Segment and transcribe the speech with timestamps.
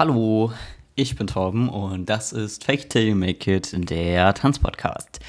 [0.00, 0.50] Hallo,
[0.94, 5.20] ich bin Torben und das ist Fake Till You Make It, der Tanzpodcast.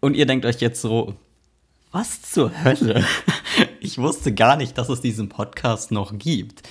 [0.00, 1.14] Und ihr denkt euch jetzt so,
[1.92, 3.04] was zur Hölle?
[3.80, 6.62] Ich wusste gar nicht, dass es diesen Podcast noch gibt.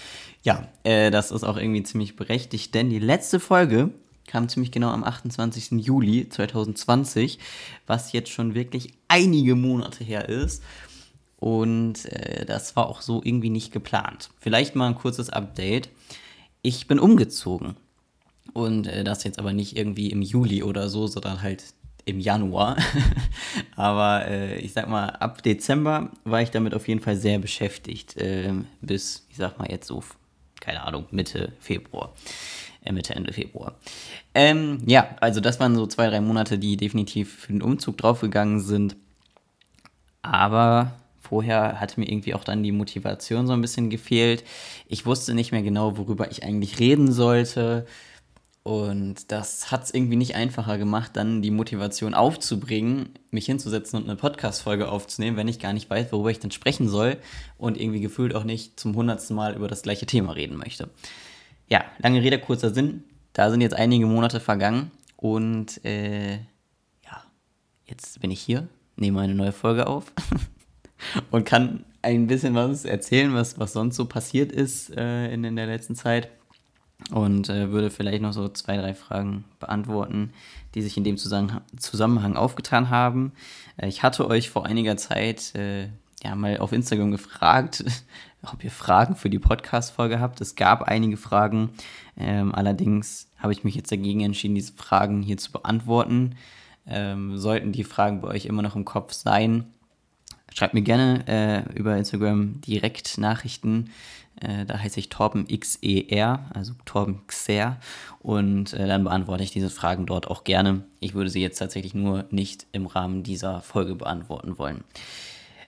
[0.41, 3.91] Ja, äh, das ist auch irgendwie ziemlich berechtigt, denn die letzte Folge
[4.25, 5.85] kam ziemlich genau am 28.
[5.85, 7.38] Juli 2020,
[7.85, 10.63] was jetzt schon wirklich einige Monate her ist.
[11.38, 14.31] Und äh, das war auch so irgendwie nicht geplant.
[14.39, 15.89] Vielleicht mal ein kurzes Update.
[16.61, 17.75] Ich bin umgezogen.
[18.53, 21.63] Und äh, das jetzt aber nicht irgendwie im Juli oder so, sondern halt
[22.05, 22.77] im Januar.
[23.75, 28.15] aber äh, ich sag mal, ab Dezember war ich damit auf jeden Fall sehr beschäftigt.
[28.17, 30.03] Ähm, bis, ich sag mal, jetzt so,
[30.59, 32.13] keine Ahnung, Mitte Februar.
[32.84, 33.76] Äh, Mitte, Ende Februar.
[34.34, 38.62] Ähm, ja, also das waren so zwei, drei Monate, die definitiv für den Umzug draufgegangen
[38.62, 38.95] sind.
[40.21, 40.93] Aber
[41.30, 44.44] vorher hatte mir irgendwie auch dann die Motivation so ein bisschen gefehlt.
[44.88, 47.85] Ich wusste nicht mehr genau, worüber ich eigentlich reden sollte.
[48.68, 54.10] Und das hat es irgendwie nicht einfacher gemacht, dann die Motivation aufzubringen, mich hinzusetzen und
[54.10, 57.16] eine Podcast-Folge aufzunehmen, wenn ich gar nicht weiß, worüber ich dann sprechen soll
[57.57, 60.90] und irgendwie gefühlt auch nicht zum hundertsten Mal über das gleiche Thema reden möchte.
[61.70, 63.05] Ja, lange Rede, kurzer Sinn.
[63.32, 67.23] Da sind jetzt einige Monate vergangen und äh, ja,
[67.85, 70.12] jetzt bin ich hier, nehme eine neue Folge auf
[71.31, 75.56] und kann ein bisschen was erzählen, was, was sonst so passiert ist äh, in, in
[75.56, 76.29] der letzten Zeit
[77.12, 80.31] und äh, würde vielleicht noch so zwei, drei Fragen beantworten,
[80.73, 83.31] die sich in dem Zusammenhang aufgetan haben.
[83.78, 85.89] Äh, ich hatte euch vor einiger Zeit äh,
[86.23, 87.84] ja mal auf Instagram gefragt,
[88.41, 90.41] ob ihr Fragen für die Podcast-Folge habt.
[90.41, 91.69] Es gab einige Fragen,
[92.17, 96.35] ähm, allerdings habe ich mich jetzt dagegen entschieden, diese Fragen hier zu beantworten.
[96.89, 99.66] Ähm, sollten die Fragen bei euch immer noch im Kopf sein,
[100.53, 103.91] schreibt mir gerne äh, über Instagram direkt Nachrichten.
[104.41, 107.78] Äh, da heiße ich Torben XER, also Torben Xer.
[108.19, 110.84] Und äh, dann beantworte ich diese Fragen dort auch gerne.
[111.00, 114.84] Ich würde sie jetzt tatsächlich nur nicht im Rahmen dieser Folge beantworten wollen.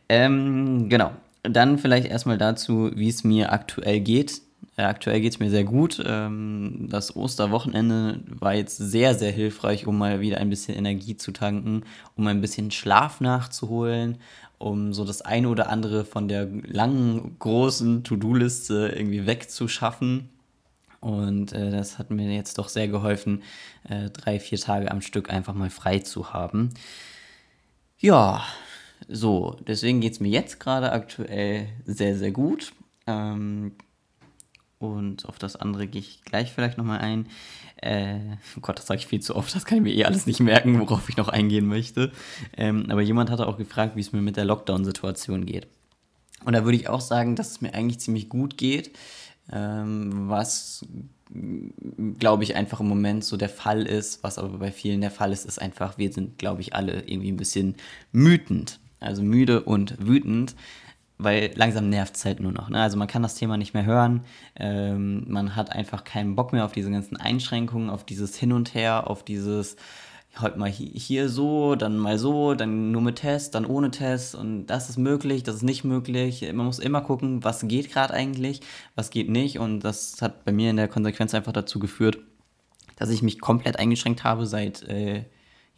[0.07, 1.11] Ähm, genau.
[1.43, 4.41] Dann vielleicht erstmal dazu, wie es mir aktuell geht.
[4.77, 6.01] Äh, aktuell geht es mir sehr gut.
[6.05, 11.31] Ähm, das Osterwochenende war jetzt sehr, sehr hilfreich, um mal wieder ein bisschen Energie zu
[11.31, 11.83] tanken,
[12.15, 14.17] um ein bisschen Schlaf nachzuholen,
[14.57, 20.29] um so das eine oder andere von der langen, großen To-Do-Liste irgendwie wegzuschaffen.
[21.01, 23.43] Und äh, das hat mir jetzt doch sehr geholfen,
[23.87, 26.71] äh, drei, vier Tage am Stück einfach mal frei zu haben.
[27.99, 28.43] Ja,
[29.07, 32.73] so, deswegen geht es mir jetzt gerade aktuell sehr, sehr gut.
[33.07, 33.73] Ähm,
[34.79, 37.27] und auf das andere gehe ich gleich vielleicht nochmal ein.
[37.81, 38.19] Äh,
[38.57, 40.39] oh Gott, das sage ich viel zu oft, das kann ich mir eh alles nicht
[40.39, 42.11] merken, worauf ich noch eingehen möchte.
[42.57, 45.67] Ähm, aber jemand hatte auch gefragt, wie es mir mit der Lockdown-Situation geht.
[46.45, 48.91] Und da würde ich auch sagen, dass es mir eigentlich ziemlich gut geht,
[49.51, 50.85] ähm, was
[52.17, 55.31] glaube ich einfach im Moment so der Fall ist, was aber bei vielen der Fall
[55.31, 57.75] ist, ist einfach, wir sind, glaube ich, alle irgendwie ein bisschen
[58.11, 60.55] mütend, also müde und wütend,
[61.19, 62.69] weil langsam nervt es halt nur noch.
[62.69, 62.81] Ne?
[62.81, 64.21] Also man kann das Thema nicht mehr hören.
[64.55, 68.73] Ähm, man hat einfach keinen Bock mehr auf diese ganzen Einschränkungen, auf dieses Hin und
[68.73, 69.75] Her, auf dieses
[70.39, 74.67] heute mal hier so, dann mal so, dann nur mit Test, dann ohne Test und
[74.67, 76.41] das ist möglich, das ist nicht möglich.
[76.53, 78.61] Man muss immer gucken, was geht gerade eigentlich,
[78.95, 82.19] was geht nicht und das hat bei mir in der Konsequenz einfach dazu geführt,
[82.95, 85.25] dass ich mich komplett eingeschränkt habe seit äh,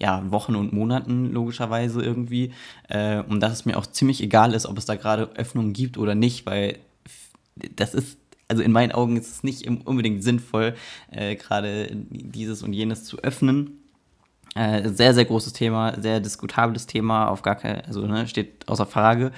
[0.02, 2.52] ja, Wochen und Monaten logischerweise irgendwie.
[2.90, 5.98] Äh, und dass es mir auch ziemlich egal ist, ob es da gerade Öffnungen gibt
[6.00, 6.80] oder nicht, weil
[7.76, 8.18] das ist,
[8.48, 10.74] also in meinen Augen ist es nicht unbedingt sinnvoll,
[11.12, 13.78] äh, gerade dieses und jenes zu öffnen.
[14.56, 18.88] Äh, sehr, sehr großes Thema, sehr diskutables Thema, auf gar kein, also ne, steht außer
[18.88, 19.32] Frage.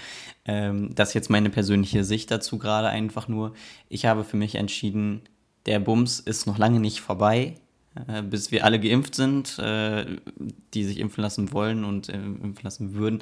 [0.45, 3.53] Ähm, das ist jetzt meine persönliche Sicht dazu gerade einfach nur.
[3.89, 5.21] Ich habe für mich entschieden,
[5.65, 7.55] der Bums ist noch lange nicht vorbei.
[8.07, 10.05] Äh, bis wir alle geimpft sind, äh,
[10.73, 13.19] die sich impfen lassen wollen und äh, impfen lassen würden.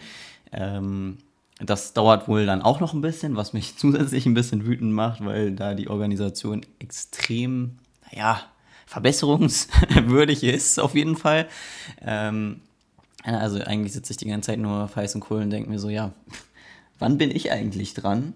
[0.51, 1.17] Ähm,
[1.59, 5.23] das dauert wohl dann auch noch ein bisschen, was mich zusätzlich ein bisschen wütend macht,
[5.23, 7.77] weil da die Organisation extrem,
[8.11, 8.41] naja,
[8.85, 11.47] verbesserungswürdig ist, auf jeden Fall.
[12.01, 12.61] Ähm,
[13.23, 15.90] also eigentlich sitze ich die ganze Zeit nur auf heißen Kohlen und denke mir so,
[15.90, 16.11] ja,
[16.97, 18.34] wann bin ich eigentlich dran?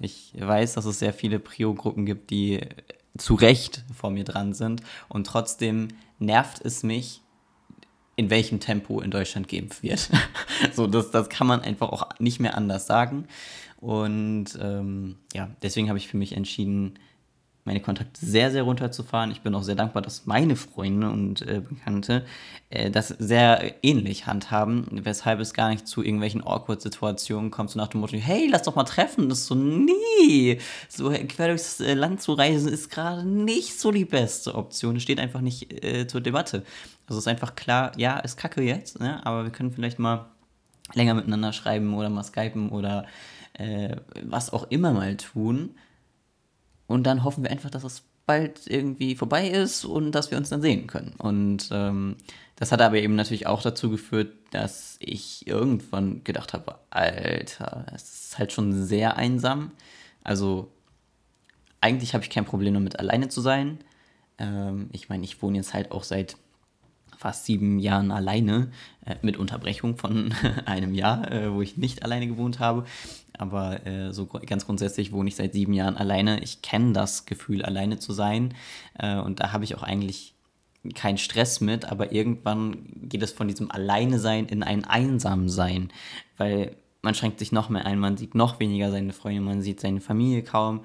[0.00, 2.60] Ich weiß, dass es sehr viele Prio-Gruppen gibt, die
[3.18, 4.82] zu Recht vor mir dran sind.
[5.08, 5.88] Und trotzdem
[6.18, 7.20] nervt es mich,
[8.16, 10.08] in welchem Tempo in Deutschland geimpft wird.
[10.72, 13.26] so, das, das kann man einfach auch nicht mehr anders sagen.
[13.78, 16.94] Und ähm, ja, deswegen habe ich für mich entschieden,
[17.64, 19.30] meine Kontakte sehr, sehr runterzufahren.
[19.30, 22.26] Ich bin auch sehr dankbar, dass meine Freunde und äh, Bekannte
[22.68, 27.88] äh, das sehr ähnlich handhaben, weshalb es gar nicht zu irgendwelchen Awkward-Situationen kommt, so nach
[27.88, 29.30] dem Motto, hey, lass doch mal treffen.
[29.30, 30.58] Das ist so, nee,
[30.88, 35.00] so quer durchs äh, Land zu reisen ist gerade nicht so die beste Option.
[35.00, 36.64] Steht einfach nicht äh, zur Debatte.
[37.06, 39.24] Also ist einfach klar, ja, ist kacke jetzt, ne?
[39.26, 40.26] aber wir können vielleicht mal
[40.92, 43.06] länger miteinander schreiben oder mal skypen oder
[43.54, 45.74] äh, was auch immer mal tun.
[46.86, 50.48] Und dann hoffen wir einfach, dass es bald irgendwie vorbei ist und dass wir uns
[50.48, 51.14] dann sehen können.
[51.18, 52.16] Und ähm,
[52.56, 58.26] das hat aber eben natürlich auch dazu geführt, dass ich irgendwann gedacht habe, Alter, es
[58.26, 59.72] ist halt schon sehr einsam.
[60.22, 60.70] Also
[61.80, 63.78] eigentlich habe ich kein Problem damit, alleine zu sein.
[64.38, 66.36] Ähm, ich meine, ich wohne jetzt halt auch seit
[67.18, 68.70] fast sieben Jahren alleine,
[69.04, 70.34] äh, mit Unterbrechung von
[70.66, 72.84] einem Jahr, äh, wo ich nicht alleine gewohnt habe.
[73.36, 76.42] Aber äh, so ganz grundsätzlich wohne ich seit sieben Jahren alleine.
[76.42, 78.54] Ich kenne das Gefühl, alleine zu sein.
[78.98, 80.34] Äh, und da habe ich auch eigentlich
[80.94, 81.84] keinen Stress mit.
[81.90, 85.90] Aber irgendwann geht es von diesem Alleine-Sein in ein Einsam-Sein.
[86.36, 89.80] Weil man schränkt sich noch mehr ein, man sieht noch weniger seine Freunde, man sieht
[89.80, 90.80] seine Familie kaum.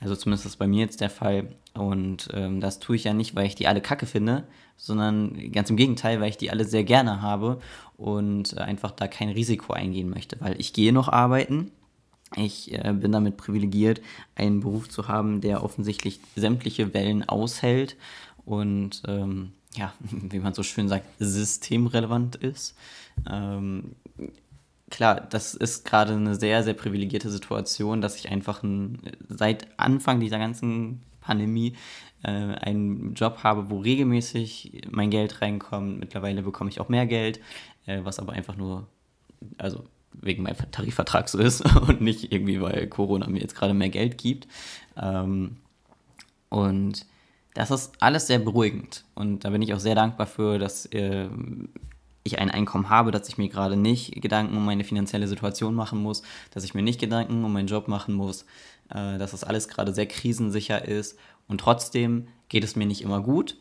[0.00, 1.48] Also zumindest ist das bei mir jetzt der Fall.
[1.74, 4.44] Und ähm, das tue ich ja nicht, weil ich die alle kacke finde,
[4.76, 7.60] sondern ganz im Gegenteil, weil ich die alle sehr gerne habe
[7.96, 10.36] und äh, einfach da kein Risiko eingehen möchte.
[10.40, 11.72] Weil ich gehe noch arbeiten,
[12.36, 14.00] ich äh, bin damit privilegiert,
[14.34, 17.96] einen Beruf zu haben, der offensichtlich sämtliche Wellen aushält
[18.44, 22.76] und ähm, ja, wie man so schön sagt, systemrelevant ist.
[23.30, 23.96] Ähm,
[24.90, 28.98] klar, das ist gerade eine sehr, sehr privilegierte Situation, dass ich einfach ein,
[29.28, 31.74] seit Anfang dieser ganzen Pandemie
[32.22, 35.98] äh, einen Job habe, wo regelmäßig mein Geld reinkommt.
[35.98, 37.40] Mittlerweile bekomme ich auch mehr Geld,
[37.86, 38.86] äh, was aber einfach nur,
[39.58, 39.84] also
[40.20, 44.18] wegen meinem Tarifvertrag so ist und nicht irgendwie, weil Corona mir jetzt gerade mehr Geld
[44.18, 44.48] gibt.
[44.96, 45.56] Ähm,
[46.48, 47.06] und
[47.54, 49.04] das ist alles sehr beruhigend.
[49.14, 51.28] Und da bin ich auch sehr dankbar für, dass äh,
[52.24, 56.02] ich ein Einkommen habe, dass ich mir gerade nicht Gedanken um meine finanzielle Situation machen
[56.02, 58.42] muss, dass ich mir nicht Gedanken um meinen Job machen muss,
[58.90, 61.18] äh, dass das alles gerade sehr krisensicher ist.
[61.46, 63.56] Und trotzdem geht es mir nicht immer gut,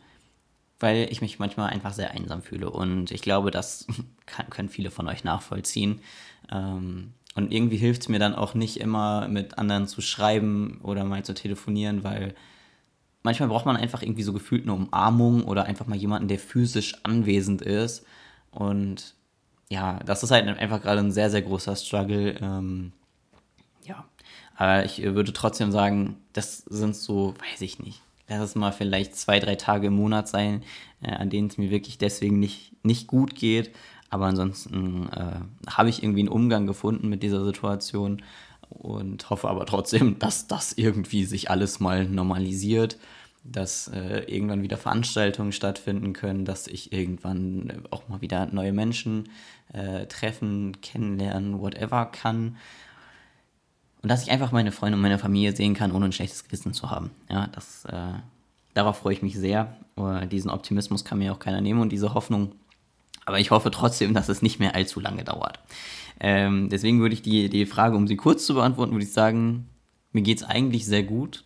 [0.80, 2.70] weil ich mich manchmal einfach sehr einsam fühle.
[2.70, 3.86] Und ich glaube, das
[4.26, 6.00] kann, können viele von euch nachvollziehen.
[6.52, 11.04] Ähm, und irgendwie hilft es mir dann auch nicht immer, mit anderen zu schreiben oder
[11.04, 12.36] mal zu telefonieren, weil
[13.24, 16.96] manchmal braucht man einfach irgendwie so gefühlt eine Umarmung oder einfach mal jemanden, der physisch
[17.04, 18.06] anwesend ist.
[18.52, 19.16] Und
[19.70, 22.38] ja, das ist halt einfach gerade ein sehr, sehr großer Struggle.
[22.40, 22.92] Ähm,
[23.84, 24.06] ja,
[24.56, 29.16] aber ich würde trotzdem sagen, das sind so, weiß ich nicht, lass es mal vielleicht
[29.16, 30.64] zwei, drei Tage im Monat sein,
[31.02, 33.74] äh, an denen es mir wirklich deswegen nicht, nicht gut geht.
[34.14, 38.22] Aber ansonsten äh, habe ich irgendwie einen Umgang gefunden mit dieser Situation
[38.70, 43.00] und hoffe aber trotzdem, dass das irgendwie sich alles mal normalisiert,
[43.44, 49.30] dass äh, irgendwann wieder Veranstaltungen stattfinden können, dass ich irgendwann auch mal wieder neue Menschen
[49.74, 52.58] äh, treffen, kennenlernen, whatever kann.
[54.04, 56.74] Und dass ich einfach meine Freunde und meine Familie sehen kann, ohne ein schlechtes Gewissen
[56.74, 57.10] zu haben.
[57.32, 58.14] Ja, das, äh,
[58.76, 59.76] darauf freue ich mich sehr.
[60.32, 62.52] diesen Optimismus kann mir auch keiner nehmen und diese Hoffnung
[63.26, 65.60] aber ich hoffe trotzdem, dass es nicht mehr allzu lange dauert.
[66.20, 69.70] Ähm, deswegen würde ich die, die Frage, um sie kurz zu beantworten, würde ich sagen,
[70.12, 71.44] mir geht es eigentlich sehr gut.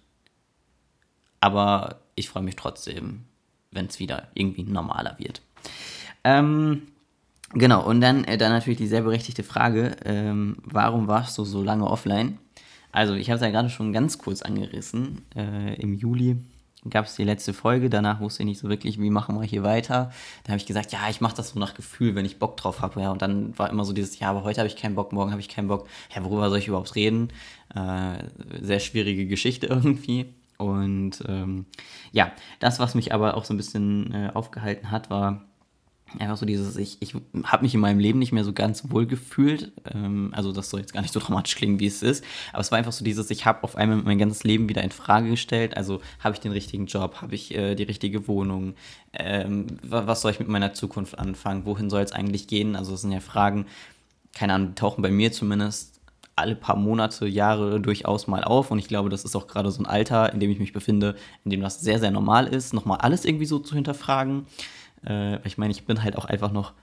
[1.40, 3.26] Aber ich freue mich trotzdem,
[3.72, 5.42] wenn es wieder irgendwie normaler wird.
[6.24, 6.84] Ähm,
[7.54, 11.64] genau, und dann, äh, dann natürlich die sehr berechtigte Frage, ähm, warum warst du so
[11.64, 12.40] lange offline?
[12.92, 15.22] Also ich habe es ja gerade schon ganz kurz angerissen.
[15.36, 16.38] Äh, Im Juli
[16.90, 19.64] gab es die letzte Folge, danach wusste ich nicht so wirklich, wie machen wir hier
[19.64, 20.12] weiter.
[20.44, 22.82] Da habe ich gesagt, ja, ich mache das so nach Gefühl, wenn ich Bock drauf
[22.82, 23.02] habe.
[23.02, 25.32] Ja, und dann war immer so dieses, ja, aber heute habe ich keinen Bock, morgen
[25.32, 25.88] habe ich keinen Bock.
[26.16, 27.30] Ja, worüber soll ich überhaupt reden?
[27.76, 28.24] Äh,
[28.62, 30.34] sehr schwierige Geschichte irgendwie.
[30.58, 31.66] Und ähm,
[32.12, 35.46] ja, das, was mich aber auch so ein bisschen äh, aufgehalten hat, war
[36.20, 39.06] einfach so dieses, ich, ich habe mich in meinem Leben nicht mehr so ganz wohl
[39.06, 39.72] gefühlt.
[39.94, 42.24] Ähm, also das soll jetzt gar nicht so dramatisch klingen, wie es ist.
[42.54, 44.92] Aber es war einfach so dieses, ich habe auf einmal mein ganzes Leben wieder in
[44.92, 45.76] Frage gestellt.
[45.76, 48.76] Also habe ich den richtigen Job, habe ich äh, die richtige Wohnung,
[49.14, 52.76] ähm, was soll ich mit meiner Zukunft anfangen, wohin soll es eigentlich gehen?
[52.76, 53.66] Also das sind ja Fragen,
[54.34, 55.98] keine Ahnung, die tauchen bei mir zumindest
[56.38, 58.70] alle paar Monate, Jahre durchaus mal auf.
[58.72, 61.16] Und ich glaube, das ist auch gerade so ein Alter, in dem ich mich befinde,
[61.44, 64.46] in dem das sehr, sehr normal ist, nochmal alles irgendwie so zu hinterfragen.
[65.06, 66.74] Äh, ich meine, ich bin halt auch einfach noch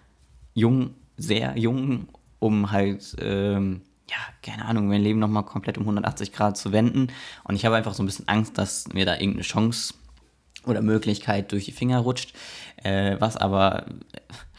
[0.55, 6.33] jung, sehr jung, um halt, ähm, ja, keine Ahnung, mein Leben nochmal komplett um 180
[6.33, 7.09] Grad zu wenden.
[7.45, 9.95] Und ich habe einfach so ein bisschen Angst, dass mir da irgendeine Chance
[10.67, 12.35] oder Möglichkeit durch die Finger rutscht,
[12.77, 13.87] äh, was aber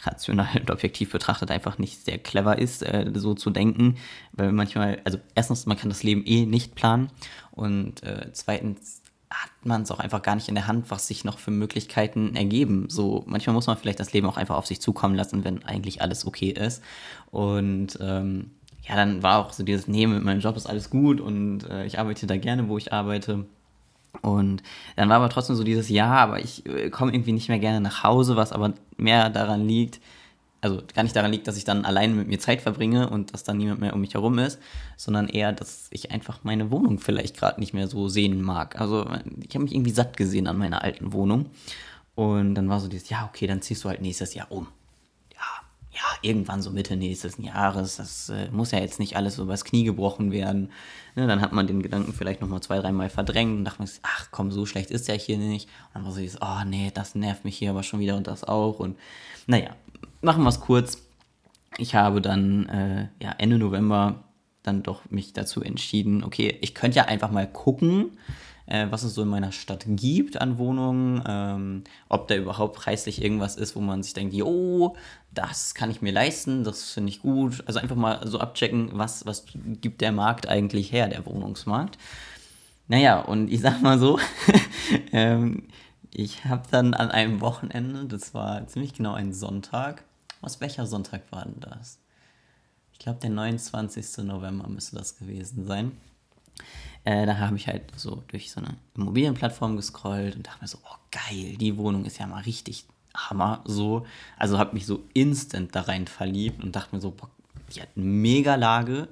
[0.04, 3.96] rational und objektiv betrachtet einfach nicht sehr clever ist, äh, so zu denken,
[4.34, 7.10] weil manchmal, also erstens, man kann das Leben eh nicht planen.
[7.52, 11.24] Und äh, zweitens hat man es auch einfach gar nicht in der Hand, was sich
[11.24, 12.86] noch für Möglichkeiten ergeben.
[12.90, 16.02] So, manchmal muss man vielleicht das Leben auch einfach auf sich zukommen lassen, wenn eigentlich
[16.02, 16.84] alles okay ist.
[17.32, 18.52] Und ähm,
[18.88, 21.86] ja, dann war auch so dieses, nee, mit meinem Job ist alles gut und äh,
[21.86, 23.46] ich arbeite da gerne, wo ich arbeite.
[24.22, 24.64] Und
[24.96, 27.82] dann war aber trotzdem so dieses Ja, aber ich äh, komme irgendwie nicht mehr gerne
[27.82, 30.00] nach Hause, was aber mehr daran liegt,
[30.66, 33.44] also gar nicht daran liegt, dass ich dann alleine mit mir Zeit verbringe und dass
[33.44, 34.60] dann niemand mehr um mich herum ist,
[34.98, 38.82] sondern eher, dass ich einfach meine Wohnung vielleicht gerade nicht mehr so sehen mag.
[38.82, 39.08] Also
[39.48, 41.52] ich habe mich irgendwie satt gesehen an meiner alten Wohnung.
[42.16, 44.68] Und dann war so dieses, ja, okay, dann ziehst du halt nächstes Jahr um.
[45.34, 45.40] Ja,
[45.92, 47.98] ja, irgendwann so Mitte nächstes Jahres.
[47.98, 50.72] Das äh, muss ja jetzt nicht alles so übers Knie gebrochen werden.
[51.16, 54.30] Ne, dann hat man den Gedanken vielleicht nochmal zwei, dreimal verdrängt und dachte man, ach
[54.32, 55.68] komm, so schlecht ist der hier nicht.
[55.68, 58.26] Und dann war so dieses, oh nee, das nervt mich hier aber schon wieder und
[58.26, 58.80] das auch.
[58.80, 58.98] Und
[59.46, 59.76] naja,
[60.22, 61.02] machen wir es kurz.
[61.78, 64.24] Ich habe dann äh, ja, Ende November
[64.64, 68.18] dann doch mich dazu entschieden, okay, ich könnte ja einfach mal gucken,
[68.66, 73.22] äh, was es so in meiner Stadt gibt an Wohnungen, ähm, ob da überhaupt preislich
[73.22, 74.96] irgendwas ist, wo man sich denkt, oh,
[75.34, 77.64] das kann ich mir leisten, das finde ich gut.
[77.68, 79.46] Also einfach mal so abchecken, was, was
[79.82, 81.98] gibt der Markt eigentlich her, der Wohnungsmarkt.
[82.88, 84.20] Naja, und ich sag mal so,
[85.12, 85.64] ähm,
[86.18, 90.04] ich habe dann an einem Wochenende, das war ziemlich genau ein Sonntag,
[90.42, 92.00] aus welcher Sonntag war denn das?
[92.94, 94.24] Ich glaube, der 29.
[94.24, 95.92] November müsste das gewesen sein.
[97.04, 100.78] Äh, da habe ich halt so durch so eine Immobilienplattform gescrollt und dachte mir so,
[100.86, 103.62] oh geil, die Wohnung ist ja mal richtig Hammer.
[103.66, 104.06] So,
[104.38, 107.30] also habe mich so instant da rein verliebt und dachte mir so, boah,
[107.76, 109.10] die hat mega Lage.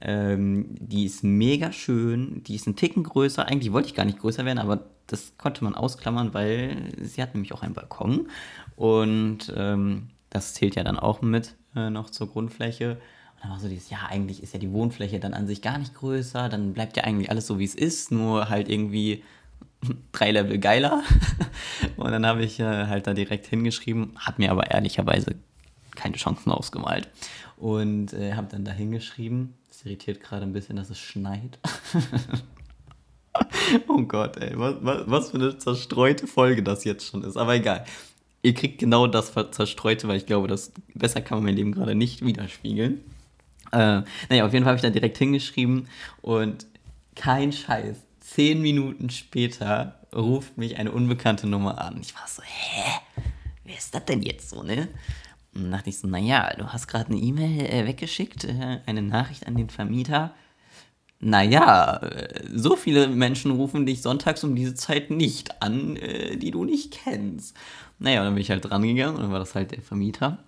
[0.00, 3.46] Ähm, die ist mega schön, die ist ein Ticken größer.
[3.46, 7.34] Eigentlich wollte ich gar nicht größer werden, aber das konnte man ausklammern, weil sie hat
[7.34, 8.28] nämlich auch einen Balkon.
[8.76, 12.92] Und ähm, das zählt ja dann auch mit äh, noch zur Grundfläche.
[12.92, 15.78] Und dann war so dieses, ja, eigentlich ist ja die Wohnfläche dann an sich gar
[15.78, 19.22] nicht größer, dann bleibt ja eigentlich alles so, wie es ist, nur halt irgendwie
[20.12, 21.02] drei Level geiler.
[21.96, 25.34] und dann habe ich äh, halt da direkt hingeschrieben, habe mir aber ehrlicherweise
[25.94, 27.08] keine Chancen ausgemalt.
[27.60, 31.58] Und äh, habe dann da hingeschrieben, es irritiert gerade ein bisschen, dass es schneit.
[33.88, 37.54] oh Gott, ey, was, was, was für eine zerstreute Folge das jetzt schon ist, aber
[37.54, 37.84] egal
[38.42, 41.94] ihr kriegt genau das Zerstreute, weil ich glaube, das besser kann man mein Leben gerade
[41.94, 43.00] nicht widerspiegeln.
[43.72, 45.88] Äh, naja, auf jeden Fall habe ich da direkt hingeschrieben
[46.22, 46.66] und
[47.14, 47.96] kein Scheiß.
[48.20, 51.98] Zehn Minuten später ruft mich eine unbekannte Nummer an.
[52.00, 53.22] Ich war so, hä?
[53.64, 54.88] Wer ist das denn jetzt so, ne?
[55.60, 59.02] Und dann dachte ich so, naja, du hast gerade eine E-Mail äh, weggeschickt, äh, eine
[59.02, 60.34] Nachricht an den Vermieter.
[61.20, 66.50] Naja, äh, so viele Menschen rufen dich sonntags um diese Zeit nicht an, äh, die
[66.50, 67.54] du nicht kennst.
[67.98, 70.38] Naja, und dann bin ich halt dran gegangen und dann war das halt der Vermieter.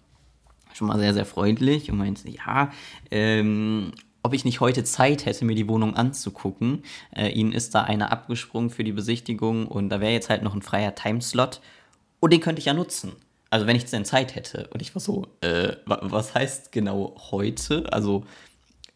[0.72, 2.72] Schon mal sehr, sehr freundlich und meinte, ja,
[3.10, 3.92] ähm,
[4.22, 6.84] ob ich nicht heute Zeit hätte, mir die Wohnung anzugucken.
[7.14, 10.54] Äh, ihnen ist da einer abgesprungen für die Besichtigung und da wäre jetzt halt noch
[10.54, 11.60] ein freier Timeslot
[12.20, 13.12] und den könnte ich ja nutzen.
[13.52, 14.66] Also wenn ich denn Zeit hätte.
[14.72, 17.92] Und ich war so, äh, was heißt genau heute?
[17.92, 18.24] Also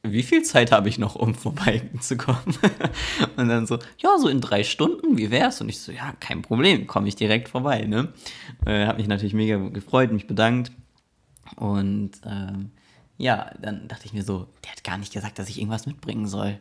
[0.02, 2.56] wie viel Zeit habe ich noch, um vorbeizukommen?
[3.36, 5.60] und dann so, ja, so in drei Stunden, wie wär's?
[5.60, 8.14] Und ich so, ja, kein Problem, komme ich direkt vorbei, ne?
[8.64, 10.72] Äh, habe mich natürlich mega gefreut, mich bedankt.
[11.56, 12.70] Und ähm,
[13.18, 16.26] ja, dann dachte ich mir so, der hat gar nicht gesagt, dass ich irgendwas mitbringen
[16.26, 16.58] soll.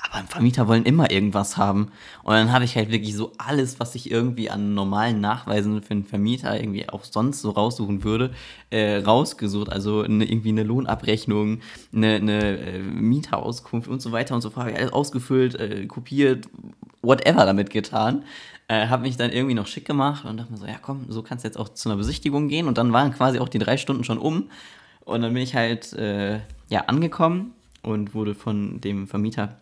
[0.00, 1.90] Aber Vermieter wollen immer irgendwas haben.
[2.22, 5.90] Und dann habe ich halt wirklich so alles, was ich irgendwie an normalen Nachweisen für
[5.90, 8.30] einen Vermieter irgendwie auch sonst so raussuchen würde,
[8.70, 9.70] äh, rausgesucht.
[9.70, 11.60] Also eine, irgendwie eine Lohnabrechnung,
[11.92, 14.72] eine, eine äh, Mieterauskunft und so weiter und so fort.
[14.72, 16.48] Alles ausgefüllt, äh, kopiert,
[17.02, 18.24] whatever damit getan.
[18.68, 21.22] Äh, habe mich dann irgendwie noch schick gemacht und dachte mir so, ja komm, so
[21.22, 22.68] kannst du jetzt auch zu einer Besichtigung gehen.
[22.68, 24.48] Und dann waren quasi auch die drei Stunden schon um.
[25.04, 27.52] Und dann bin ich halt äh, ja angekommen
[27.82, 29.56] und wurde von dem Vermieter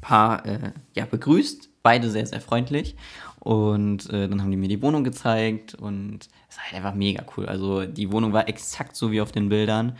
[0.00, 2.96] Paar äh, ja, begrüßt, beide sehr, sehr freundlich.
[3.40, 7.24] Und äh, dann haben die mir die Wohnung gezeigt und es war halt einfach mega
[7.36, 7.46] cool.
[7.46, 9.96] Also die Wohnung war exakt so wie auf den Bildern.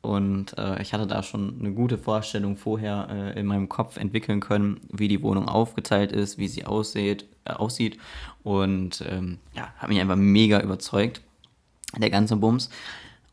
[0.00, 4.40] Und äh, ich hatte da schon eine gute Vorstellung vorher äh, in meinem Kopf entwickeln
[4.40, 7.26] können, wie die Wohnung aufgeteilt ist, wie sie aussieht.
[7.44, 7.98] Äh, aussieht.
[8.42, 11.20] Und ähm, ja, hat mich einfach mega überzeugt,
[11.96, 12.70] der ganze Bums.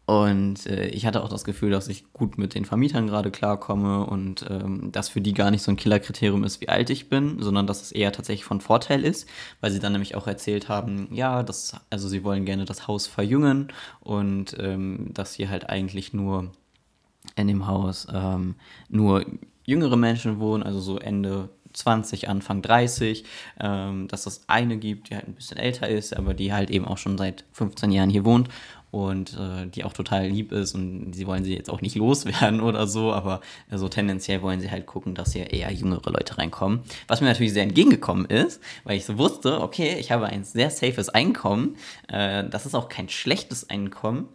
[0.05, 4.05] Und äh, ich hatte auch das Gefühl, dass ich gut mit den Vermietern gerade klarkomme
[4.05, 7.41] und ähm, das für die gar nicht so ein Killerkriterium ist, wie alt ich bin,
[7.41, 9.29] sondern dass es eher tatsächlich von Vorteil ist,
[9.62, 13.07] weil sie dann nämlich auch erzählt haben, ja, das, also sie wollen gerne das Haus
[13.07, 16.51] verjüngen und ähm, dass hier halt eigentlich nur
[17.38, 18.55] in dem Haus ähm,
[18.89, 19.25] nur
[19.63, 23.24] jüngere Menschen wohnen, also so Ende 20, Anfang 30,
[23.62, 26.86] ähm, dass es eine gibt, die halt ein bisschen älter ist, aber die halt eben
[26.86, 28.50] auch schon seit 15 Jahren hier wohnt
[28.93, 32.62] und äh, die auch total lieb ist und sie wollen sie jetzt auch nicht loswerden
[32.62, 36.38] oder so, aber so also tendenziell wollen sie halt gucken, dass hier eher jüngere Leute
[36.38, 36.81] reinkommen.
[37.07, 40.69] Was mir natürlich sehr entgegengekommen ist, weil ich so wusste, okay, ich habe ein sehr
[40.69, 41.75] safes Einkommen,
[42.07, 44.29] äh, das ist auch kein schlechtes Einkommen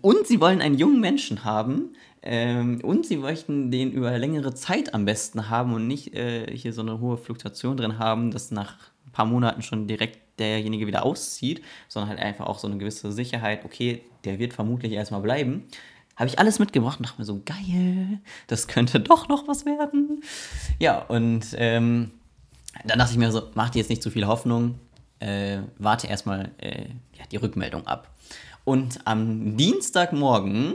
[0.00, 1.94] und sie wollen einen jungen Menschen haben,
[2.24, 6.72] ähm, und sie möchten den über längere Zeit am besten haben und nicht äh, hier
[6.72, 11.04] so eine hohe Fluktuation drin haben, dass nach ein paar Monaten schon direkt derjenige wieder
[11.04, 15.64] auszieht, sondern halt einfach auch so eine gewisse Sicherheit, okay, der wird vermutlich erstmal bleiben.
[16.16, 20.22] Habe ich alles mitgebracht und dachte mir so, geil, das könnte doch noch was werden.
[20.78, 22.10] Ja, und ähm,
[22.84, 24.78] dann dachte ich mir so, mach dir jetzt nicht zu viel Hoffnung,
[25.20, 28.08] äh, warte erstmal äh, ja, die Rückmeldung ab.
[28.64, 30.74] Und am Dienstagmorgen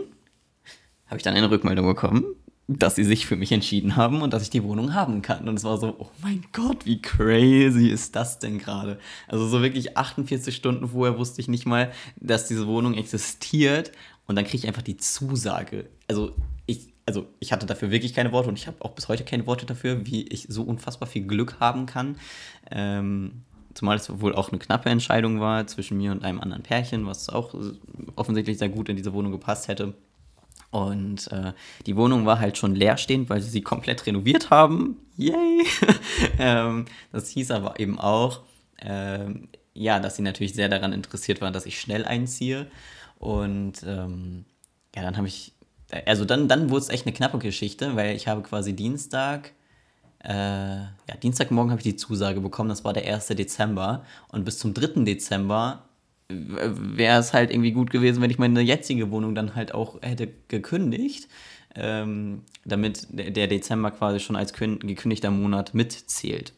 [1.07, 2.25] habe ich dann eine Rückmeldung bekommen
[2.67, 5.47] dass sie sich für mich entschieden haben und dass ich die Wohnung haben kann.
[5.47, 8.99] Und es war so, oh mein Gott, wie crazy ist das denn gerade?
[9.27, 13.93] Also so wirklich 48 Stunden vorher wusste ich nicht mal, dass diese Wohnung existiert.
[14.27, 15.87] Und dann kriege ich einfach die Zusage.
[16.09, 19.23] Also ich, also ich hatte dafür wirklich keine Worte und ich habe auch bis heute
[19.23, 22.17] keine Worte dafür, wie ich so unfassbar viel Glück haben kann.
[22.69, 23.43] Ähm,
[23.73, 27.29] zumal es wohl auch eine knappe Entscheidung war zwischen mir und einem anderen Pärchen, was
[27.29, 27.55] auch
[28.17, 29.93] offensichtlich sehr gut in diese Wohnung gepasst hätte.
[30.69, 31.53] Und äh,
[31.85, 34.97] die Wohnung war halt schon leerstehend, weil sie sie komplett renoviert haben.
[35.15, 35.65] Yay!
[36.39, 38.41] ähm, das hieß aber eben auch,
[38.79, 42.67] ähm, ja, dass sie natürlich sehr daran interessiert waren, dass ich schnell einziehe.
[43.17, 44.45] Und ähm,
[44.95, 45.53] ja, dann habe ich,
[46.05, 49.53] also dann, dann wurde es echt eine knappe Geschichte, weil ich habe quasi Dienstag,
[50.23, 53.27] äh, ja, Dienstagmorgen habe ich die Zusage bekommen, das war der 1.
[53.27, 54.03] Dezember.
[54.29, 55.03] Und bis zum 3.
[55.05, 55.86] Dezember
[56.29, 60.29] wäre es halt irgendwie gut gewesen, wenn ich meine jetzige Wohnung dann halt auch hätte
[60.47, 61.27] gekündigt,
[61.75, 66.53] ähm, damit der Dezember quasi schon als gekündigter Monat mitzählt.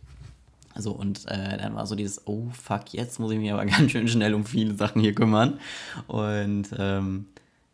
[0.73, 3.91] Also und äh, dann war so dieses, oh fuck, jetzt muss ich mich aber ganz
[3.91, 5.59] schön schnell um viele Sachen hier kümmern.
[6.07, 7.25] Und ähm,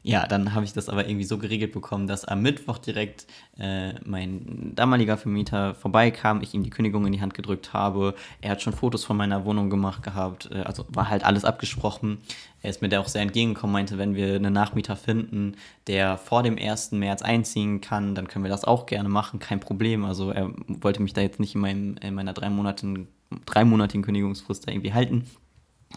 [0.08, 3.26] ja, dann habe ich das aber irgendwie so geregelt bekommen, dass am Mittwoch direkt
[3.58, 8.14] äh, mein damaliger Vermieter vorbeikam, ich ihm die Kündigung in die Hand gedrückt habe.
[8.40, 12.20] Er hat schon Fotos von meiner Wohnung gemacht gehabt, äh, also war halt alles abgesprochen.
[12.62, 15.56] Er ist mir da auch sehr entgegengekommen, meinte, wenn wir einen Nachmieter finden,
[15.88, 16.92] der vor dem 1.
[16.92, 20.06] März einziehen kann, dann können wir das auch gerne machen, kein Problem.
[20.06, 23.08] Also er wollte mich da jetzt nicht in, meinem, in meiner drei Monaten,
[23.48, 25.26] dreimonatigen Kündigungsfrist da irgendwie halten.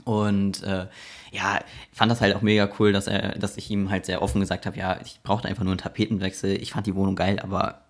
[0.04, 0.86] Und äh,
[1.32, 1.60] ja,
[1.92, 4.66] fand das halt auch mega cool, dass er, dass ich ihm halt sehr offen gesagt
[4.66, 6.60] habe, ja, ich brauchte einfach nur einen Tapetenwechsel.
[6.62, 7.82] Ich fand die Wohnung geil, aber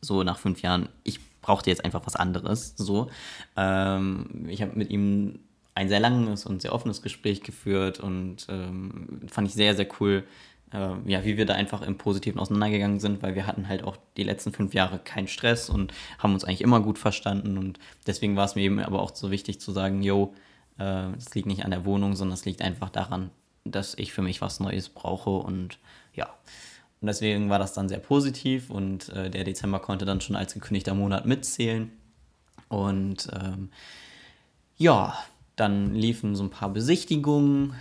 [0.00, 2.74] so nach fünf Jahren, ich brauchte jetzt einfach was anderes.
[2.76, 3.10] So,
[3.56, 5.40] ähm, ich habe mit ihm
[5.74, 10.24] ein sehr langes und sehr offenes Gespräch geführt und ähm, fand ich sehr, sehr cool,
[10.72, 13.98] äh, ja, wie wir da einfach im Positiven auseinandergegangen sind, weil wir hatten halt auch
[14.16, 18.36] die letzten fünf Jahre keinen Stress und haben uns eigentlich immer gut verstanden und deswegen
[18.36, 20.34] war es mir eben aber auch so wichtig zu sagen, yo,
[20.78, 23.30] es äh, liegt nicht an der Wohnung, sondern es liegt einfach daran,
[23.64, 25.78] dass ich für mich was Neues brauche und
[26.14, 26.28] ja.
[27.00, 30.54] Und deswegen war das dann sehr positiv und äh, der Dezember konnte dann schon als
[30.54, 31.92] gekündigter Monat mitzählen.
[32.68, 33.70] Und ähm,
[34.76, 35.16] ja,
[35.56, 37.74] dann liefen so ein paar Besichtigungen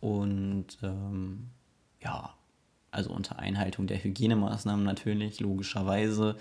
[0.00, 1.50] und ähm,
[2.02, 2.34] ja,
[2.90, 6.36] also unter Einhaltung der Hygienemaßnahmen natürlich, logischerweise.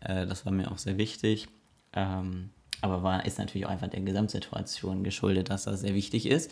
[0.00, 1.48] Äh, das war mir auch sehr wichtig.
[1.92, 2.50] Ähm,
[2.82, 6.50] aber war, ist natürlich auch einfach der Gesamtsituation geschuldet, dass das sehr wichtig ist.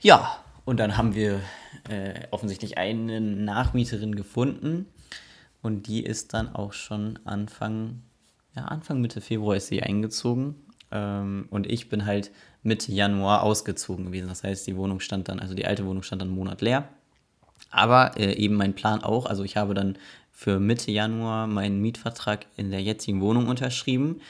[0.00, 1.40] Ja, und dann haben wir
[1.88, 4.86] äh, offensichtlich eine Nachmieterin gefunden.
[5.60, 8.02] Und die ist dann auch schon Anfang,
[8.54, 10.54] ja, Anfang Mitte Februar ist sie eingezogen.
[10.90, 12.30] Ähm, und ich bin halt
[12.62, 14.28] Mitte Januar ausgezogen gewesen.
[14.28, 16.88] Das heißt, die Wohnung stand dann, also die alte Wohnung stand dann einen Monat leer.
[17.70, 19.98] Aber äh, eben mein Plan auch, also ich habe dann
[20.30, 24.20] für Mitte Januar meinen Mietvertrag in der jetzigen Wohnung unterschrieben.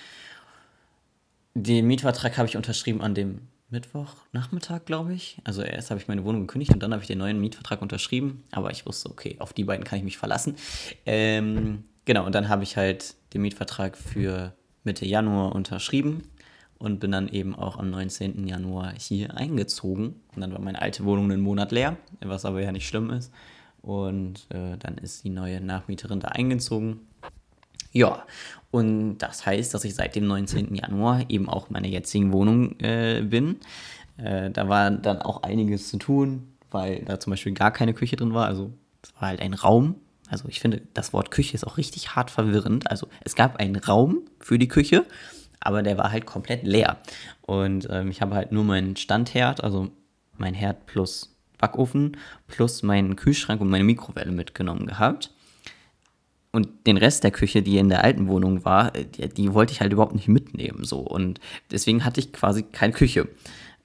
[1.55, 5.39] Den Mietvertrag habe ich unterschrieben an dem Mittwochnachmittag, glaube ich.
[5.45, 8.43] Also erst habe ich meine Wohnung gekündigt und dann habe ich den neuen Mietvertrag unterschrieben.
[8.51, 10.57] Aber ich wusste, okay, auf die beiden kann ich mich verlassen.
[11.07, 16.25] Ähm, genau, und dann habe ich halt den Mietvertrag für Mitte Januar unterschrieben
[16.79, 18.47] und bin dann eben auch am 19.
[18.47, 20.21] Januar hier eingezogen.
[20.35, 23.33] Und dann war meine alte Wohnung einen Monat leer, was aber ja nicht schlimm ist.
[23.81, 27.01] Und äh, dann ist die neue Nachmieterin da eingezogen.
[27.95, 28.27] Ja,
[28.73, 30.75] und das heißt, dass ich seit dem 19.
[30.75, 33.61] Januar eben auch in meiner jetzigen Wohnung äh, bin.
[34.17, 38.17] Äh, da war dann auch einiges zu tun, weil da zum Beispiel gar keine Küche
[38.17, 38.47] drin war.
[38.47, 39.95] Also es war halt ein Raum.
[40.29, 42.91] Also ich finde, das Wort Küche ist auch richtig hart verwirrend.
[42.91, 45.05] Also es gab einen Raum für die Küche,
[45.61, 46.97] aber der war halt komplett leer.
[47.43, 49.93] Und ähm, ich habe halt nur meinen Standherd, also
[50.37, 52.17] mein Herd plus Backofen,
[52.49, 55.31] plus meinen Kühlschrank und meine Mikrowelle mitgenommen gehabt.
[56.55, 59.73] Und den Rest der Küche, die in der alten Wohnung war, äh, die, die, wollte
[59.73, 60.85] ich halt überhaupt nicht mitnehmen.
[60.85, 61.01] So.
[61.01, 61.41] Und
[61.71, 63.29] deswegen hatte ich quasi keine Küche.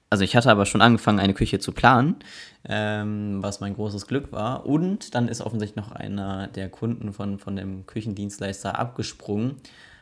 [0.08, 2.16] Also ich hatte aber schon angefangen, eine Küche zu planen,
[2.64, 4.66] ähm, was mein großes Glück war.
[4.66, 9.56] Und dann ist offensichtlich noch einer der Kunden von, von dem Küchendienstleister abgesprungen,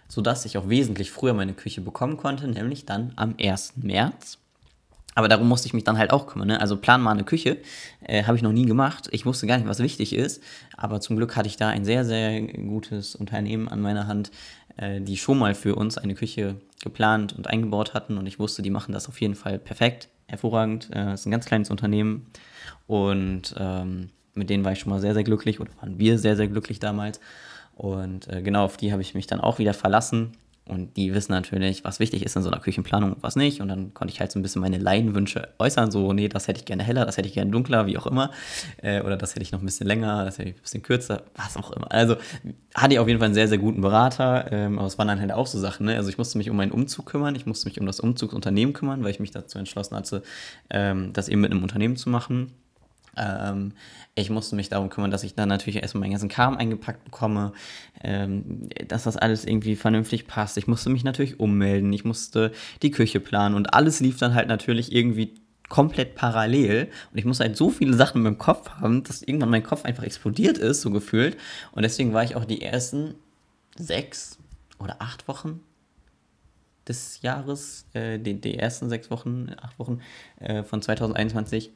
[0.06, 3.74] sodass ich auch wesentlich früher meine Küche bekommen konnte, nämlich dann am 1.
[3.76, 4.38] März.
[5.18, 6.46] Aber darum musste ich mich dann halt auch kümmern.
[6.46, 6.60] Ne?
[6.60, 7.56] Also plan mal eine Küche,
[8.04, 9.08] äh, habe ich noch nie gemacht.
[9.10, 10.40] Ich wusste gar nicht, was wichtig ist.
[10.76, 14.30] Aber zum Glück hatte ich da ein sehr, sehr gutes Unternehmen an meiner Hand,
[14.76, 18.16] äh, die schon mal für uns eine Küche geplant und eingebaut hatten.
[18.16, 20.88] Und ich wusste, die machen das auf jeden Fall perfekt, hervorragend.
[20.94, 22.28] Äh, ist ein ganz kleines Unternehmen.
[22.86, 26.36] Und ähm, mit denen war ich schon mal sehr, sehr glücklich oder waren wir sehr,
[26.36, 27.18] sehr glücklich damals.
[27.74, 30.36] Und äh, genau auf die habe ich mich dann auch wieder verlassen
[30.68, 33.60] und die wissen natürlich, was wichtig ist in so einer Küchenplanung und was nicht.
[33.60, 35.90] Und dann konnte ich halt so ein bisschen meine Laienwünsche äußern.
[35.90, 38.30] So, nee, das hätte ich gerne heller, das hätte ich gerne dunkler, wie auch immer.
[38.82, 41.22] Äh, oder das hätte ich noch ein bisschen länger, das hätte ich ein bisschen kürzer,
[41.34, 41.90] was auch immer.
[41.90, 42.16] Also
[42.74, 44.52] hatte ich auf jeden Fall einen sehr, sehr guten Berater.
[44.52, 45.86] Ähm, aber es waren dann halt auch so Sachen.
[45.86, 45.96] Ne?
[45.96, 49.02] Also ich musste mich um meinen Umzug kümmern, ich musste mich um das Umzugsunternehmen kümmern,
[49.02, 50.22] weil ich mich dazu entschlossen hatte,
[50.70, 52.52] ähm, das eben mit einem Unternehmen zu machen.
[53.16, 53.72] Ähm,
[54.14, 57.52] ich musste mich darum kümmern, dass ich dann natürlich erstmal meinen ganzen Kram eingepackt bekomme,
[58.02, 60.56] ähm, dass das alles irgendwie vernünftig passt.
[60.58, 64.48] Ich musste mich natürlich ummelden, ich musste die Küche planen und alles lief dann halt
[64.48, 65.34] natürlich irgendwie
[65.68, 69.62] komplett parallel und ich musste halt so viele Sachen im Kopf haben, dass irgendwann mein
[69.62, 71.36] Kopf einfach explodiert ist, so gefühlt.
[71.72, 73.14] Und deswegen war ich auch die ersten
[73.76, 74.38] sechs
[74.78, 75.60] oder acht Wochen
[76.88, 80.00] des Jahres, äh, die, die ersten sechs Wochen, acht Wochen
[80.40, 81.72] äh, von 2021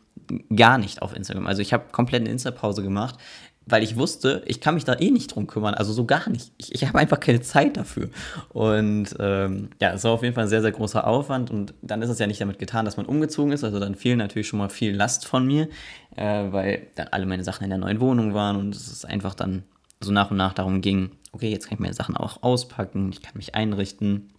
[0.54, 1.46] gar nicht auf Instagram.
[1.46, 3.18] Also ich habe komplett eine Insta-Pause gemacht,
[3.66, 6.52] weil ich wusste, ich kann mich da eh nicht drum kümmern, also so gar nicht.
[6.56, 8.08] Ich, ich habe einfach keine Zeit dafür.
[8.48, 12.02] Und ähm, ja, es war auf jeden Fall ein sehr, sehr großer Aufwand und dann
[12.02, 14.58] ist es ja nicht damit getan, dass man umgezogen ist, also dann fiel natürlich schon
[14.58, 15.68] mal viel Last von mir,
[16.16, 19.34] äh, weil dann alle meine Sachen in der neuen Wohnung waren und es ist einfach
[19.34, 19.62] dann
[20.00, 23.22] so nach und nach darum ging, okay, jetzt kann ich meine Sachen auch auspacken, ich
[23.22, 24.32] kann mich einrichten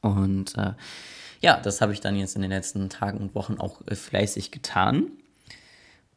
[0.00, 0.72] und äh,
[1.42, 4.50] ja, das habe ich dann jetzt in den letzten Tagen und Wochen auch äh, fleißig
[4.50, 5.10] getan.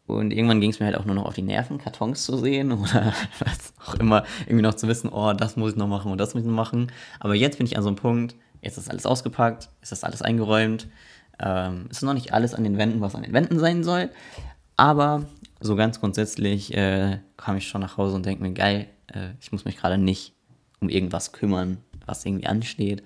[0.07, 2.71] Und irgendwann ging es mir halt auch nur noch auf die Nerven, Kartons zu sehen
[2.71, 6.19] oder was auch immer, irgendwie noch zu wissen, oh, das muss ich noch machen und
[6.19, 6.91] das muss ich noch machen.
[7.19, 10.21] Aber jetzt bin ich an so einem Punkt, jetzt ist alles ausgepackt, ist das alles
[10.21, 10.87] eingeräumt.
[11.39, 14.09] Ähm, ist noch nicht alles an den Wänden, was an den Wänden sein soll.
[14.77, 15.25] Aber
[15.59, 19.51] so ganz grundsätzlich äh, kam ich schon nach Hause und denke mir, geil, äh, ich
[19.51, 20.33] muss mich gerade nicht
[20.79, 23.03] um irgendwas kümmern, was irgendwie ansteht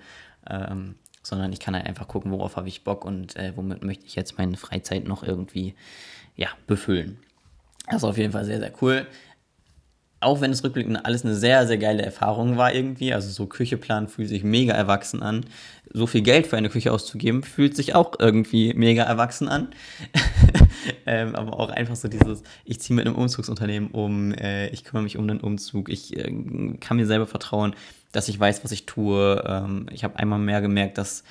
[0.48, 4.06] ähm, sondern ich kann halt einfach gucken, worauf habe ich Bock und äh, womit möchte
[4.06, 5.74] ich jetzt meine Freizeit noch irgendwie
[6.40, 7.18] ja, befüllen.
[7.86, 9.06] Das ist auf jeden Fall sehr, sehr cool.
[10.22, 13.14] Auch wenn es rückblickend alles eine sehr, sehr geile Erfahrung war irgendwie.
[13.14, 15.46] Also so Kücheplan fühlt sich mega erwachsen an.
[15.92, 19.68] So viel Geld für eine Küche auszugeben, fühlt sich auch irgendwie mega erwachsen an.
[21.06, 25.04] ähm, aber auch einfach so dieses, ich ziehe mit einem Umzugsunternehmen um, äh, ich kümmere
[25.04, 26.30] mich um den Umzug, ich äh,
[26.80, 27.74] kann mir selber vertrauen
[28.12, 29.42] dass ich weiß, was ich tue.
[29.46, 31.24] Ähm, ich habe einmal mehr gemerkt, dass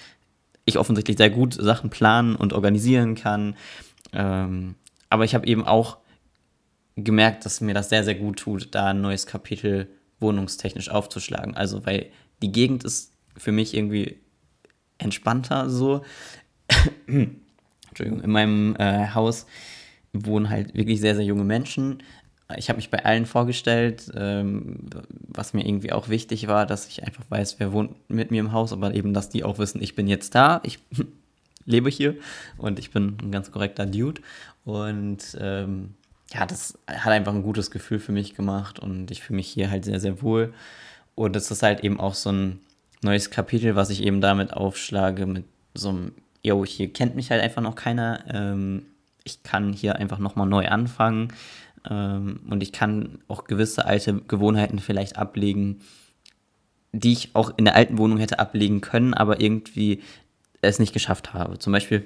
[0.65, 3.55] ich offensichtlich sehr gut Sachen planen und organisieren kann.
[4.13, 4.75] Ähm,
[5.09, 5.97] aber ich habe eben auch
[6.95, 9.87] gemerkt, dass mir das sehr, sehr gut tut, da ein neues Kapitel
[10.19, 11.55] wohnungstechnisch aufzuschlagen.
[11.55, 12.07] Also, weil
[12.41, 14.19] die Gegend ist für mich irgendwie
[14.97, 16.03] entspannter so.
[17.07, 19.45] Entschuldigung, in meinem äh, Haus
[20.11, 22.03] wohnen halt wirklich sehr, sehr junge Menschen
[22.57, 24.79] ich habe mich bei allen vorgestellt, ähm,
[25.27, 28.51] was mir irgendwie auch wichtig war, dass ich einfach weiß, wer wohnt mit mir im
[28.51, 30.79] Haus, aber eben, dass die auch wissen, ich bin jetzt da, ich
[31.69, 32.15] lebe hier
[32.57, 34.21] und ich bin ein ganz korrekter Dude.
[34.65, 35.93] Und ähm,
[36.33, 39.69] ja, das hat einfach ein gutes Gefühl für mich gemacht und ich fühle mich hier
[39.71, 40.53] halt sehr, sehr wohl.
[41.15, 42.59] Und es ist halt eben auch so ein
[43.01, 46.11] neues Kapitel, was ich eben damit aufschlage, mit so einem,
[46.43, 48.23] yo, hier kennt mich halt einfach noch keiner.
[48.29, 48.85] Ähm,
[49.23, 51.33] ich kann hier einfach nochmal neu anfangen
[51.89, 55.81] ähm, und ich kann auch gewisse alte Gewohnheiten vielleicht ablegen,
[56.91, 60.01] die ich auch in der alten Wohnung hätte ablegen können, aber irgendwie
[60.61, 61.59] es nicht geschafft habe.
[61.59, 62.05] Zum Beispiel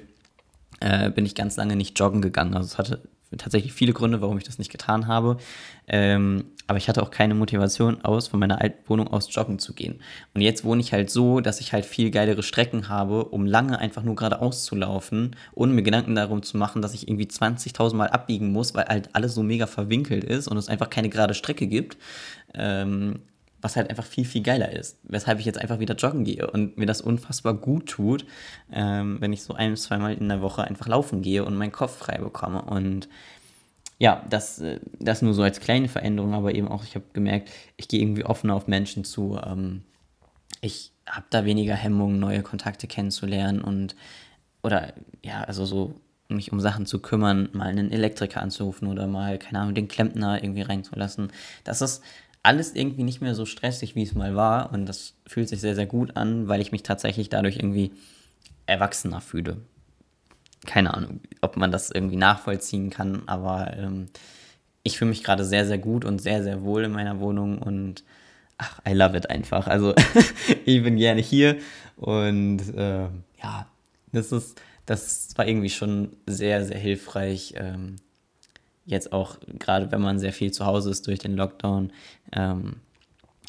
[0.80, 2.54] äh, bin ich ganz lange nicht joggen gegangen.
[2.54, 3.02] Also es hatte
[3.36, 5.38] tatsächlich viele Gründe, warum ich das nicht getan habe.
[5.86, 9.74] Ähm, aber ich hatte auch keine Motivation aus, von meiner alten Wohnung aus joggen zu
[9.74, 10.00] gehen.
[10.34, 13.78] Und jetzt wohne ich halt so, dass ich halt viel geilere Strecken habe, um lange
[13.78, 17.94] einfach nur geradeaus zu laufen, ohne mir Gedanken darum zu machen, dass ich irgendwie 20.000
[17.94, 21.34] Mal abbiegen muss, weil halt alles so mega verwinkelt ist und es einfach keine gerade
[21.34, 21.98] Strecke gibt.
[22.54, 23.20] Ähm,
[23.64, 24.98] was halt einfach viel, viel geiler ist.
[25.04, 28.26] Weshalb ich jetzt einfach wieder joggen gehe und mir das unfassbar gut tut,
[28.70, 31.96] ähm, wenn ich so ein, zweimal in der Woche einfach laufen gehe und meinen Kopf
[31.96, 32.60] frei bekomme.
[32.60, 33.08] Und
[33.98, 37.50] ja, das, äh, das nur so als kleine Veränderung, aber eben auch, ich habe gemerkt,
[37.78, 39.40] ich gehe irgendwie offener auf Menschen zu.
[39.42, 39.82] Ähm,
[40.60, 43.96] ich habe da weniger Hemmungen, neue Kontakte kennenzulernen und
[44.62, 45.94] oder ja, also so
[46.28, 50.42] mich um Sachen zu kümmern, mal einen Elektriker anzurufen oder mal, keine Ahnung, den Klempner
[50.42, 51.32] irgendwie reinzulassen.
[51.64, 52.02] Das ist
[52.44, 54.72] alles irgendwie nicht mehr so stressig, wie es mal war.
[54.72, 57.90] Und das fühlt sich sehr, sehr gut an, weil ich mich tatsächlich dadurch irgendwie
[58.66, 59.56] erwachsener fühle.
[60.66, 64.06] Keine Ahnung, ob man das irgendwie nachvollziehen kann, aber ähm,
[64.82, 68.04] ich fühle mich gerade sehr, sehr gut und sehr, sehr wohl in meiner Wohnung und
[68.58, 69.66] ach, I love it einfach.
[69.66, 69.94] Also
[70.64, 71.56] ich bin gerne hier
[71.96, 73.08] und äh,
[73.42, 73.66] ja,
[74.12, 77.54] das ist, das war irgendwie schon sehr, sehr hilfreich.
[77.56, 77.96] Ähm,
[78.84, 81.92] jetzt auch gerade, wenn man sehr viel zu Hause ist durch den Lockdown
[82.32, 82.76] ähm,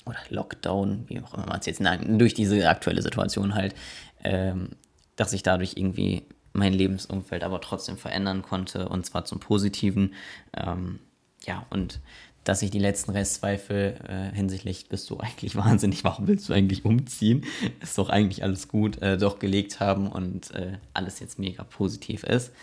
[0.06, 3.76] oder Lockdown, wie auch immer man es jetzt nennt, durch diese aktuelle Situation halt,
[4.24, 4.70] ähm,
[5.16, 10.14] dass ich dadurch irgendwie mein Lebensumfeld aber trotzdem verändern konnte und zwar zum Positiven.
[10.56, 11.00] Ähm,
[11.46, 12.00] ja, und
[12.46, 16.86] dass ich die letzten Restzweifel äh, hinsichtlich, bist du eigentlich wahnsinnig, warum willst du eigentlich
[16.86, 17.44] umziehen?
[17.82, 22.24] Ist doch eigentlich alles gut, äh, doch gelegt haben und äh, alles jetzt mega positiv
[22.24, 22.54] ist.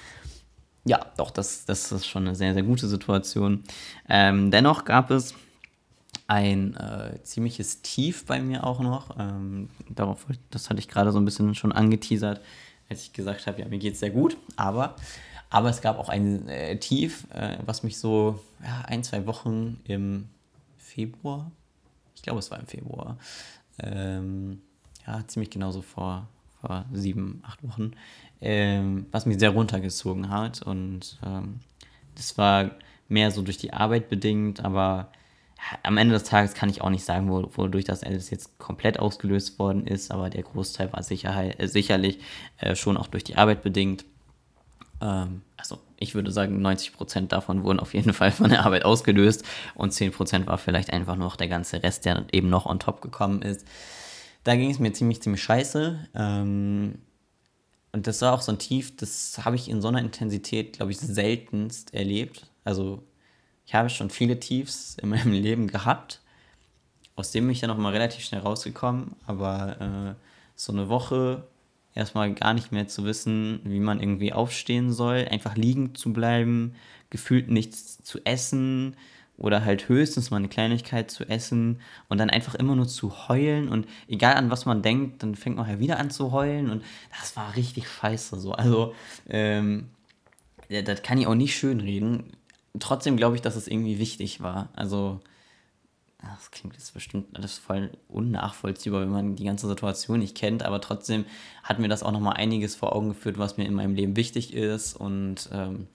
[0.84, 3.62] Ja, doch, das, das ist schon eine sehr, sehr gute Situation.
[4.08, 5.34] Ähm, dennoch gab es
[6.26, 9.16] ein äh, ziemliches Tief bei mir auch noch.
[9.18, 12.40] Ähm, darauf, das hatte ich gerade so ein bisschen schon angeteasert,
[12.88, 14.96] als ich gesagt habe, ja, mir geht es sehr gut, aber
[15.52, 19.80] aber es gab auch ein äh, Tief, äh, was mich so ja, ein, zwei Wochen
[19.84, 20.30] im
[20.78, 21.50] Februar,
[22.16, 23.18] ich glaube, es war im Februar,
[23.78, 24.62] ähm,
[25.06, 26.26] ja, ziemlich genauso vor,
[26.62, 27.92] vor sieben, acht Wochen,
[28.40, 30.62] ähm, was mich sehr runtergezogen hat.
[30.62, 31.60] Und ähm,
[32.14, 32.70] das war
[33.08, 35.08] mehr so durch die Arbeit bedingt, aber
[35.82, 39.58] am Ende des Tages kann ich auch nicht sagen, wodurch das alles jetzt komplett ausgelöst
[39.58, 42.18] worden ist, aber der Großteil war sicher, äh, sicherlich
[42.58, 44.04] äh, schon auch durch die Arbeit bedingt.
[45.00, 48.84] Ähm, also ich würde sagen, 90 Prozent davon wurden auf jeden Fall von der Arbeit
[48.84, 49.44] ausgelöst
[49.74, 53.00] und 10 Prozent war vielleicht einfach noch der ganze Rest, der eben noch on top
[53.00, 53.66] gekommen ist.
[54.44, 56.08] Da ging es mir ziemlich, ziemlich scheiße.
[56.14, 56.98] Ähm,
[57.92, 60.92] und das war auch so ein Tief, das habe ich in so einer Intensität, glaube
[60.92, 62.46] ich, seltenst erlebt.
[62.64, 63.02] Also
[63.66, 66.20] ich habe schon viele Tiefs in meinem Leben gehabt,
[67.14, 69.14] aus dem bin ich dann noch mal relativ schnell rausgekommen.
[69.26, 70.22] Aber äh,
[70.56, 71.46] so eine Woche
[71.94, 76.74] erstmal gar nicht mehr zu wissen, wie man irgendwie aufstehen soll, einfach liegen zu bleiben,
[77.10, 78.96] gefühlt nichts zu essen
[79.36, 83.68] oder halt höchstens mal eine Kleinigkeit zu essen und dann einfach immer nur zu heulen
[83.68, 86.84] und egal an was man denkt, dann fängt man ja wieder an zu heulen und
[87.18, 88.52] das war richtig scheiße so.
[88.52, 88.94] Also,
[89.28, 89.88] ähm,
[90.68, 92.32] das kann ich auch nicht schön reden.
[92.78, 94.68] Trotzdem glaube ich, dass es irgendwie wichtig war.
[94.74, 95.20] Also,
[96.22, 100.80] das klingt jetzt bestimmt alles voll unnachvollziehbar, wenn man die ganze Situation nicht kennt, aber
[100.80, 101.24] trotzdem
[101.64, 104.54] hat mir das auch nochmal einiges vor Augen geführt, was mir in meinem Leben wichtig
[104.54, 105.88] ist und ähm,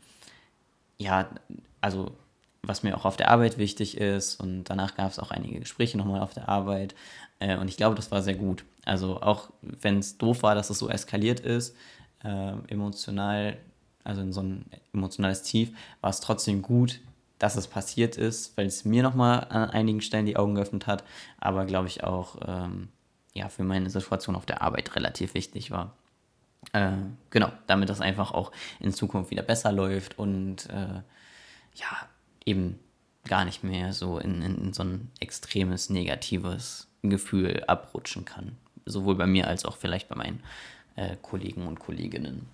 [0.98, 1.30] ja,
[1.80, 2.18] also
[2.68, 5.98] was mir auch auf der Arbeit wichtig ist und danach gab es auch einige Gespräche
[5.98, 6.96] nochmal auf der Arbeit
[7.40, 8.66] äh, und ich glaube, das war sehr gut.
[8.86, 11.76] Also auch wenn es doof war, dass es so eskaliert ist,
[12.24, 13.58] äh, emotional,
[14.04, 17.00] also in so ein emotionales Tief, war es trotzdem gut,
[17.40, 21.04] dass es passiert ist, weil es mir nochmal an einigen Stellen die Augen geöffnet hat,
[21.40, 22.90] aber glaube ich auch ähm,
[23.34, 25.94] ja, für meine Situation auf der Arbeit relativ wichtig war.
[26.74, 26.92] Äh,
[27.30, 31.02] genau, damit das einfach auch in Zukunft wieder besser läuft und äh,
[31.76, 32.08] ja,
[32.48, 32.80] eben
[33.26, 38.58] gar nicht mehr so in, in, in so ein extremes negatives Gefühl abrutschen kann.
[38.86, 40.42] Sowohl bei mir als auch vielleicht bei meinen
[40.96, 42.48] äh, Kollegen und Kolleginnen.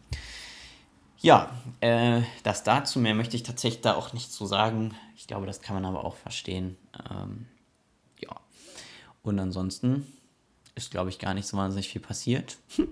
[1.19, 4.93] Ja, äh, das dazu mehr möchte ich tatsächlich da auch nicht zu sagen.
[5.15, 6.75] Ich glaube, das kann man aber auch verstehen.
[7.09, 7.45] Ähm,
[8.19, 8.35] ja.
[9.21, 10.05] Und ansonsten
[10.75, 12.57] ist, glaube ich, gar nicht so wahnsinnig viel passiert.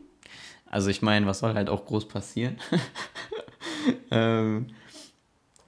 [0.65, 2.57] also ich meine, was soll halt auch groß passieren?
[4.11, 4.67] ähm,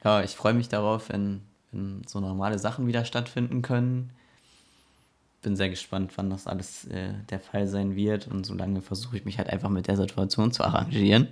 [0.03, 4.11] ja, ich freue mich darauf, wenn, wenn so normale Sachen wieder stattfinden können.
[5.41, 8.27] Bin sehr gespannt, wann das alles äh, der Fall sein wird.
[8.27, 11.27] Und solange versuche ich mich halt einfach mit der Situation zu arrangieren.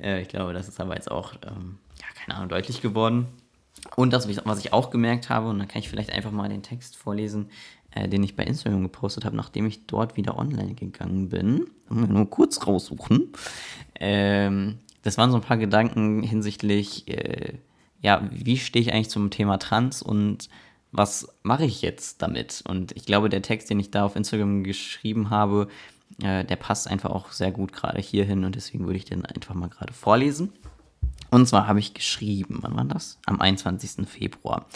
[0.00, 3.26] Äh, ich glaube, das ist aber jetzt auch, ähm, ja, keine Ahnung, deutlich geworden.
[3.96, 6.62] Und das, was ich auch gemerkt habe, und dann kann ich vielleicht einfach mal den
[6.62, 7.50] Text vorlesen,
[7.92, 11.66] äh, den ich bei Instagram gepostet habe, nachdem ich dort wieder online gegangen bin.
[11.88, 13.32] Nur kurz raussuchen.
[13.98, 17.54] Ähm, das waren so ein paar Gedanken hinsichtlich, äh,
[18.00, 20.48] ja, wie stehe ich eigentlich zum Thema Trans und
[20.92, 22.62] was mache ich jetzt damit?
[22.66, 25.68] Und ich glaube, der Text, den ich da auf Instagram geschrieben habe,
[26.22, 29.54] äh, der passt einfach auch sehr gut gerade hierhin und deswegen würde ich den einfach
[29.54, 30.52] mal gerade vorlesen.
[31.30, 33.18] Und zwar habe ich geschrieben, wann war das?
[33.26, 34.08] Am 21.
[34.08, 34.66] Februar.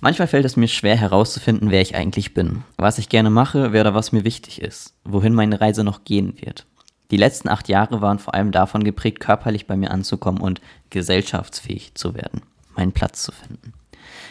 [0.00, 3.80] Manchmal fällt es mir schwer herauszufinden, wer ich eigentlich bin, was ich gerne mache, wer
[3.82, 6.66] oder was mir wichtig ist, wohin meine Reise noch gehen wird.
[7.10, 11.94] Die letzten acht Jahre waren vor allem davon geprägt, körperlich bei mir anzukommen und gesellschaftsfähig
[11.94, 12.42] zu werden,
[12.76, 13.72] meinen Platz zu finden.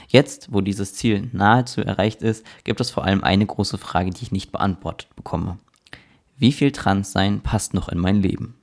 [0.07, 4.23] Jetzt, wo dieses Ziel nahezu erreicht ist, gibt es vor allem eine große Frage, die
[4.23, 5.57] ich nicht beantwortet bekomme.
[6.37, 8.55] Wie viel Transsein passt noch in mein Leben?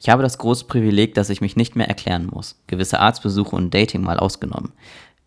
[0.00, 3.72] Ich habe das große Privileg, dass ich mich nicht mehr erklären muss, gewisse Arztbesuche und
[3.74, 4.72] Dating mal ausgenommen.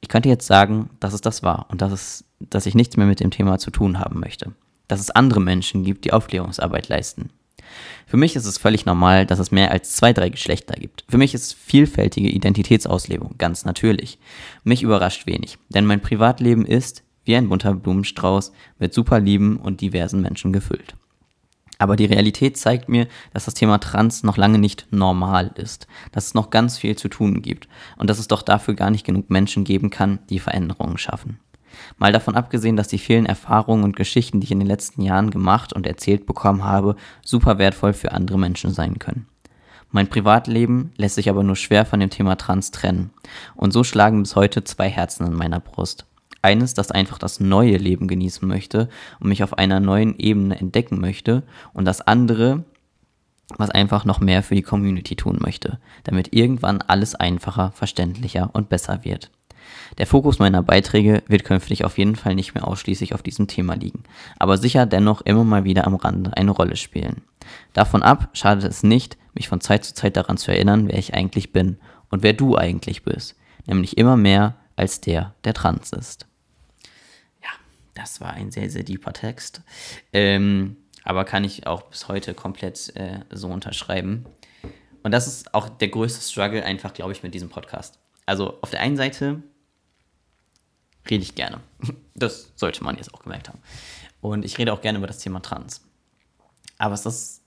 [0.02, 3.06] Ich könnte jetzt sagen, dass es das war und dass, es, dass ich nichts mehr
[3.06, 4.54] mit dem Thema zu tun haben möchte.
[4.88, 7.32] Dass es andere Menschen gibt, die Aufklärungsarbeit leisten.
[8.06, 11.06] Für mich ist es völlig normal, dass es mehr als zwei, drei Geschlechter gibt.
[11.08, 14.20] Für mich ist vielfältige Identitätsauslebung ganz natürlich.
[14.64, 19.82] Mich überrascht wenig, denn mein Privatleben ist, wie ein bunter Blumenstrauß, mit super lieben und
[19.82, 20.96] diversen Menschen gefüllt.
[21.78, 26.28] Aber die Realität zeigt mir, dass das Thema Trans noch lange nicht normal ist, dass
[26.28, 29.30] es noch ganz viel zu tun gibt und dass es doch dafür gar nicht genug
[29.30, 31.40] Menschen geben kann, die Veränderungen schaffen.
[31.98, 35.32] Mal davon abgesehen, dass die vielen Erfahrungen und Geschichten, die ich in den letzten Jahren
[35.32, 39.28] gemacht und erzählt bekommen habe, super wertvoll für andere Menschen sein können.
[39.92, 43.10] Mein Privatleben lässt sich aber nur schwer von dem Thema Trans trennen.
[43.56, 46.06] Und so schlagen bis heute zwei Herzen in meiner Brust.
[46.42, 48.88] Eines, das einfach das neue Leben genießen möchte
[49.20, 51.44] und mich auf einer neuen Ebene entdecken möchte.
[51.74, 52.64] Und das andere,
[53.58, 58.70] was einfach noch mehr für die Community tun möchte, damit irgendwann alles einfacher, verständlicher und
[58.70, 59.32] besser wird.
[59.98, 63.76] Der Fokus meiner Beiträge wird künftig auf jeden Fall nicht mehr ausschließlich auf diesem Thema
[63.76, 64.04] liegen,
[64.38, 67.22] aber sicher dennoch immer mal wieder am Rande eine Rolle spielen.
[67.74, 71.14] Davon ab schadet es nicht, mich von Zeit zu Zeit daran zu erinnern, wer ich
[71.14, 76.28] eigentlich bin und wer du eigentlich bist, nämlich immer mehr als der, der trans ist.
[77.42, 77.50] Ja,
[77.96, 79.62] das war ein sehr, sehr deeper Text,
[80.14, 84.26] ähm, aber kann ich auch bis heute komplett äh, so unterschreiben.
[85.02, 88.00] Und das ist auch der größte Struggle einfach, glaube ich, mit diesem Podcast.
[88.26, 89.42] Also auf der einen Seite
[91.10, 91.60] rede ich gerne.
[92.16, 93.60] Das sollte man jetzt auch gemerkt haben.
[94.20, 95.82] Und ich rede auch gerne über das Thema Trans.
[96.78, 97.44] Aber es ist,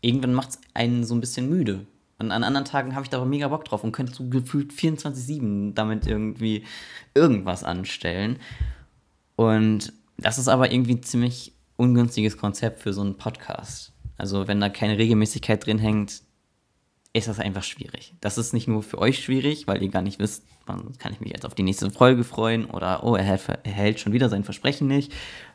[0.00, 1.86] irgendwann macht es einen so ein bisschen müde.
[2.18, 4.72] Und an anderen Tagen habe ich da aber mega Bock drauf und könnte so gefühlt
[4.72, 6.64] 24-7 damit irgendwie
[7.14, 8.38] irgendwas anstellen.
[9.36, 13.92] Und das ist aber irgendwie ein ziemlich ungünstiges Konzept für so einen Podcast.
[14.16, 16.22] Also wenn da keine Regelmäßigkeit drin hängt,
[17.14, 18.12] ist das einfach schwierig.
[18.20, 21.20] Das ist nicht nur für euch schwierig, weil ihr gar nicht wisst, wann kann ich
[21.20, 24.28] mich jetzt auf die nächste Folge freuen oder oh, er hält, er hält schon wieder
[24.28, 25.12] sein Versprechen nicht,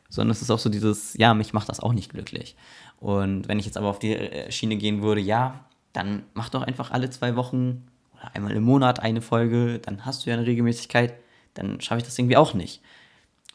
[0.07, 2.55] sondern es ist auch so dieses, ja, mich macht das auch nicht glücklich.
[2.97, 6.61] Und wenn ich jetzt aber auf die äh, Schiene gehen würde, ja, dann mach doch
[6.61, 10.47] einfach alle zwei Wochen oder einmal im Monat eine Folge, dann hast du ja eine
[10.47, 11.13] Regelmäßigkeit,
[11.55, 12.81] dann schaffe ich das irgendwie auch nicht.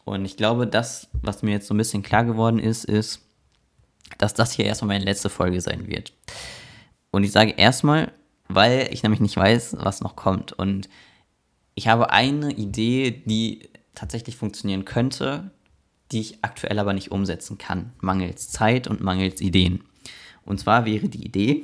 [0.05, 3.23] Und ich glaube, das, was mir jetzt so ein bisschen klar geworden ist, ist,
[4.19, 6.13] dass das hier erstmal meine letzte Folge sein wird.
[7.15, 8.13] Und ich sage erstmal,
[8.49, 10.53] weil ich nämlich nicht weiß, was noch kommt.
[10.53, 10.89] Und
[11.77, 15.53] ich habe eine Idee, die tatsächlich funktionieren könnte,
[16.11, 17.93] die ich aktuell aber nicht umsetzen kann.
[18.01, 19.85] Mangels Zeit und mangels Ideen.
[20.45, 21.63] Und zwar wäre die Idee,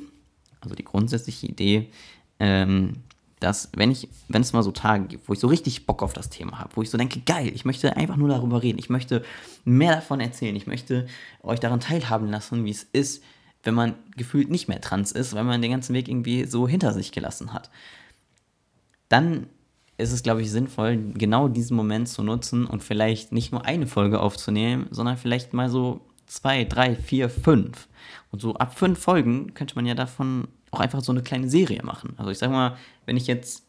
[0.60, 1.90] also die grundsätzliche Idee,
[2.38, 2.98] ähm,
[3.40, 6.12] dass wenn ich, wenn es mal so Tage gibt, wo ich so richtig Bock auf
[6.12, 8.90] das Thema habe, wo ich so denke, geil, ich möchte einfach nur darüber reden, ich
[8.90, 9.24] möchte
[9.64, 11.06] mehr davon erzählen, ich möchte
[11.42, 13.24] euch daran teilhaben lassen, wie es ist,
[13.62, 16.92] wenn man gefühlt nicht mehr trans ist, weil man den ganzen Weg irgendwie so hinter
[16.92, 17.70] sich gelassen hat.
[19.08, 19.46] Dann
[19.98, 23.86] ist es, glaube ich, sinnvoll, genau diesen Moment zu nutzen und vielleicht nicht nur eine
[23.86, 27.88] Folge aufzunehmen, sondern vielleicht mal so zwei, drei, vier, fünf.
[28.30, 31.82] Und so ab fünf Folgen könnte man ja davon auch einfach so eine kleine Serie
[31.82, 32.14] machen.
[32.16, 33.64] Also ich sag mal, wenn ich jetzt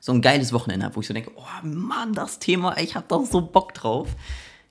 [0.00, 3.06] so ein geiles Wochenende habe, wo ich so denke, oh Mann, das Thema, ich habe
[3.08, 4.16] doch so Bock drauf.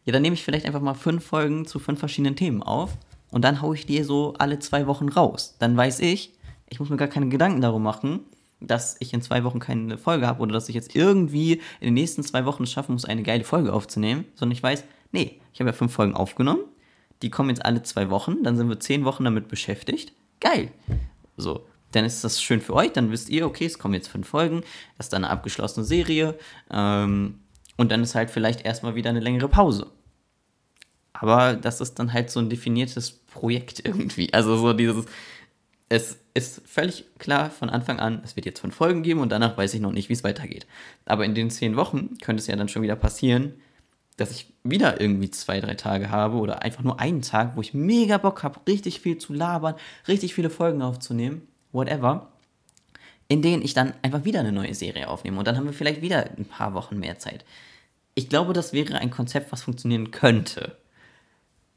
[0.04, 2.98] Ja, dann nehme ich vielleicht einfach mal fünf Folgen zu fünf verschiedenen Themen auf
[3.32, 5.56] und dann haue ich die so alle zwei Wochen raus.
[5.60, 6.34] Dann weiß ich,
[6.70, 8.22] ich muss mir gar keine Gedanken darum machen,
[8.60, 11.94] dass ich in zwei Wochen keine Folge habe oder dass ich jetzt irgendwie in den
[11.94, 15.60] nächsten zwei Wochen es schaffen muss, eine geile Folge aufzunehmen, sondern ich weiß, nee, ich
[15.60, 16.62] habe ja fünf Folgen aufgenommen,
[17.22, 20.14] die kommen jetzt alle zwei Wochen, dann sind wir zehn Wochen damit beschäftigt.
[20.40, 20.72] Geil.
[21.38, 24.28] So, dann ist das schön für euch, dann wisst ihr, okay, es kommen jetzt fünf
[24.28, 24.62] Folgen,
[24.98, 26.38] das ist dann eine abgeschlossene Serie
[26.72, 27.40] ähm,
[27.78, 29.88] und dann ist halt vielleicht erstmal wieder eine längere Pause.
[31.20, 34.34] Aber das ist dann halt so ein definiertes Projekt irgendwie.
[34.34, 35.06] Also so dieses,
[35.90, 39.58] es ist völlig klar von Anfang an, es wird jetzt fünf Folgen geben und danach
[39.58, 40.68] weiß ich noch nicht, wie es weitergeht.
[41.06, 43.54] Aber in den zehn Wochen könnte es ja dann schon wieder passieren,
[44.18, 47.74] dass ich wieder irgendwie zwei, drei Tage habe oder einfach nur einen Tag, wo ich
[47.74, 49.76] mega Bock habe, richtig viel zu labern,
[50.08, 52.32] richtig viele Folgen aufzunehmen, whatever,
[53.28, 56.02] in denen ich dann einfach wieder eine neue Serie aufnehme und dann haben wir vielleicht
[56.02, 57.46] wieder ein paar Wochen mehr Zeit.
[58.16, 60.78] Ich glaube, das wäre ein Konzept, was funktionieren könnte.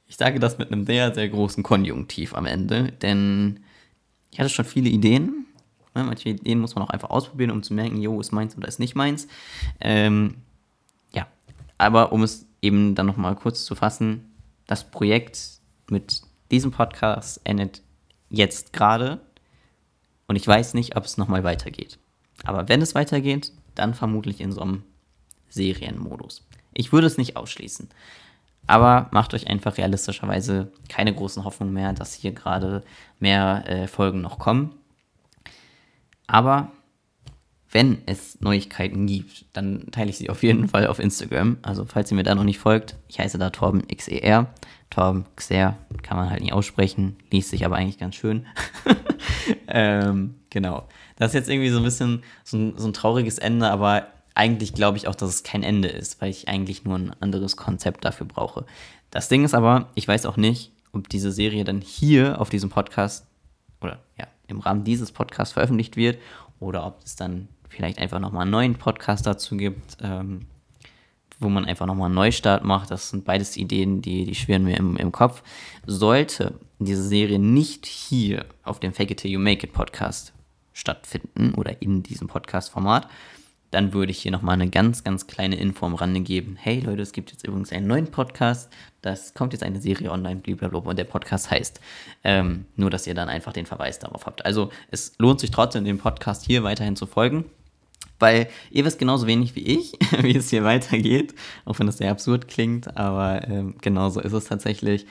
[0.08, 3.60] Ich sage das mit einem sehr, sehr großen Konjunktiv am Ende, denn
[4.30, 5.46] ich hatte schon viele Ideen.
[5.94, 8.68] Ne, manche Ideen muss man auch einfach ausprobieren, um zu merken, jo, ist meins oder
[8.68, 9.28] ist nicht meins.
[9.80, 10.36] Ähm,
[11.12, 11.26] ja,
[11.76, 14.32] aber um es eben dann nochmal kurz zu fassen,
[14.66, 17.82] das Projekt mit diesem Podcast endet
[18.30, 19.20] jetzt gerade
[20.26, 21.98] und ich weiß nicht, ob es nochmal weitergeht.
[22.44, 24.84] Aber wenn es weitergeht, dann vermutlich in so einem
[25.48, 26.46] Serienmodus.
[26.72, 27.88] Ich würde es nicht ausschließen.
[28.68, 32.84] Aber macht euch einfach realistischerweise keine großen Hoffnungen mehr, dass hier gerade
[33.18, 34.74] mehr äh, Folgen noch kommen.
[36.26, 36.70] Aber
[37.70, 41.56] wenn es Neuigkeiten gibt, dann teile ich sie auf jeden Fall auf Instagram.
[41.62, 44.46] Also falls ihr mir da noch nicht folgt, ich heiße da Torben XER.
[44.90, 48.46] Torben Xer kann man halt nicht aussprechen, liest sich aber eigentlich ganz schön.
[49.68, 50.88] ähm, genau.
[51.16, 54.08] Das ist jetzt irgendwie so ein bisschen so ein, so ein trauriges Ende, aber
[54.38, 57.56] eigentlich glaube ich auch, dass es kein Ende ist, weil ich eigentlich nur ein anderes
[57.56, 58.64] Konzept dafür brauche.
[59.10, 62.70] Das Ding ist aber, ich weiß auch nicht, ob diese Serie dann hier auf diesem
[62.70, 63.26] Podcast
[63.80, 66.20] oder ja, im Rahmen dieses Podcasts veröffentlicht wird
[66.60, 70.46] oder ob es dann vielleicht einfach nochmal einen neuen Podcast dazu gibt, ähm,
[71.40, 72.90] wo man einfach nochmal einen Neustart macht.
[72.92, 75.42] Das sind beides Ideen, die, die schwirren mir im, im Kopf.
[75.84, 80.32] Sollte diese Serie nicht hier auf dem Fake It Till You Make It Podcast
[80.72, 83.08] stattfinden oder in diesem Podcast-Format,
[83.70, 86.56] dann würde ich hier nochmal eine ganz, ganz kleine Info am Rande geben.
[86.58, 88.72] Hey Leute, es gibt jetzt übrigens einen neuen Podcast.
[89.02, 91.80] Das kommt jetzt eine Serie online, blablabla, und der Podcast heißt.
[92.24, 94.44] Ähm, nur, dass ihr dann einfach den Verweis darauf habt.
[94.44, 97.44] Also, es lohnt sich trotzdem, dem Podcast hier weiterhin zu folgen.
[98.18, 99.92] Weil ihr wisst genauso wenig wie ich,
[100.22, 101.34] wie es hier weitergeht.
[101.64, 105.06] Auch wenn das sehr absurd klingt, aber ähm, genauso ist es tatsächlich.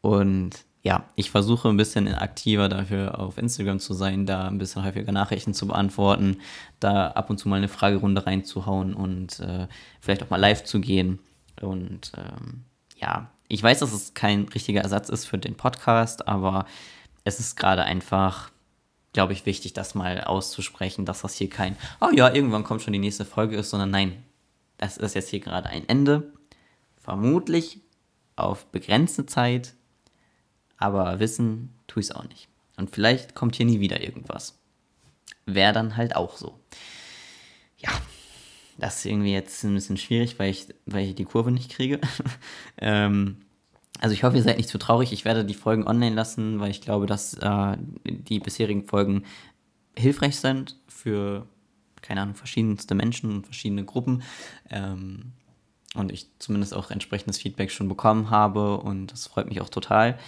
[0.00, 4.82] Und ja, ich versuche ein bisschen aktiver dafür auf Instagram zu sein, da ein bisschen
[4.82, 6.38] häufiger Nachrichten zu beantworten,
[6.80, 9.68] da ab und zu mal eine Fragerunde reinzuhauen und äh,
[10.00, 11.18] vielleicht auch mal live zu gehen.
[11.60, 12.64] Und ähm,
[12.96, 16.64] ja, ich weiß, dass es kein richtiger Ersatz ist für den Podcast, aber
[17.24, 18.50] es ist gerade einfach,
[19.12, 22.94] glaube ich, wichtig, das mal auszusprechen, dass das hier kein, oh ja, irgendwann kommt schon
[22.94, 24.24] die nächste Folge ist, sondern nein,
[24.78, 26.32] das ist jetzt hier gerade ein Ende.
[26.96, 27.80] Vermutlich
[28.36, 29.74] auf begrenzte Zeit
[30.80, 32.48] aber wissen tue ich es auch nicht.
[32.76, 34.58] Und vielleicht kommt hier nie wieder irgendwas.
[35.46, 36.58] Wäre dann halt auch so.
[37.76, 37.90] Ja,
[38.78, 42.00] das ist irgendwie jetzt ein bisschen schwierig, weil ich, weil ich die Kurve nicht kriege.
[42.78, 43.42] ähm,
[44.00, 45.12] also ich hoffe, ihr seid nicht zu traurig.
[45.12, 49.24] Ich werde die Folgen online lassen, weil ich glaube, dass äh, die bisherigen Folgen
[49.96, 51.46] hilfreich sind für,
[52.00, 54.22] keine Ahnung, verschiedenste Menschen und verschiedene Gruppen.
[54.70, 55.32] Ähm,
[55.94, 60.18] und ich zumindest auch entsprechendes Feedback schon bekommen habe und das freut mich auch total.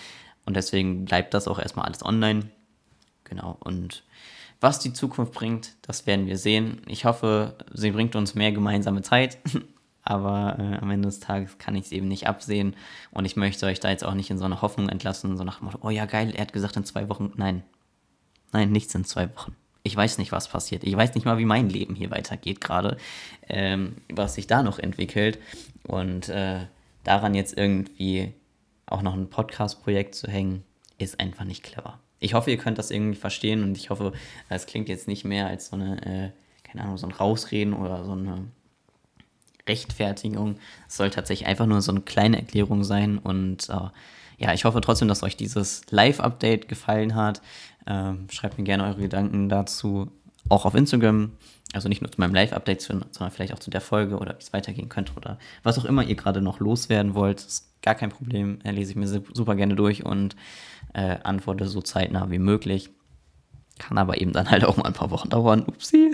[0.44, 2.50] Und deswegen bleibt das auch erstmal alles online.
[3.24, 3.56] Genau.
[3.60, 4.02] Und
[4.60, 6.82] was die Zukunft bringt, das werden wir sehen.
[6.86, 9.38] Ich hoffe, sie bringt uns mehr gemeinsame Zeit.
[10.04, 12.74] Aber äh, am Ende des Tages kann ich es eben nicht absehen.
[13.12, 15.58] Und ich möchte euch da jetzt auch nicht in so eine Hoffnung entlassen, so nach
[15.58, 17.32] dem Motto, oh ja, geil, er hat gesagt in zwei Wochen.
[17.36, 17.62] Nein.
[18.52, 19.54] Nein, nichts in zwei Wochen.
[19.84, 20.84] Ich weiß nicht, was passiert.
[20.84, 22.96] Ich weiß nicht mal, wie mein Leben hier weitergeht gerade,
[23.48, 25.38] ähm, was sich da noch entwickelt.
[25.84, 26.66] Und äh,
[27.04, 28.32] daran jetzt irgendwie
[28.92, 30.64] auch noch ein Podcast-Projekt zu hängen,
[30.98, 31.98] ist einfach nicht clever.
[32.20, 34.12] Ich hoffe, ihr könnt das irgendwie verstehen und ich hoffe,
[34.48, 36.30] es klingt jetzt nicht mehr als so eine, äh,
[36.62, 38.46] keine Ahnung, so ein Rausreden oder so eine
[39.68, 40.56] Rechtfertigung.
[40.88, 43.88] Es soll tatsächlich einfach nur so eine kleine Erklärung sein und äh,
[44.38, 47.42] ja, ich hoffe trotzdem, dass euch dieses Live-Update gefallen hat.
[47.86, 50.10] Ähm, schreibt mir gerne eure Gedanken dazu,
[50.48, 51.32] auch auf Instagram.
[51.72, 54.52] Also nicht nur zu meinem Live-Update, sondern vielleicht auch zu der Folge oder wie es
[54.52, 57.44] weitergehen könnte oder was auch immer ihr gerade noch loswerden wollt.
[57.44, 58.58] Das gar kein Problem.
[58.62, 60.36] Äh, lese ich mir super gerne durch und
[60.94, 62.90] äh, antworte so zeitnah wie möglich.
[63.78, 65.62] Kann aber eben dann halt auch mal ein paar Wochen dauern.
[65.62, 66.12] Upsi.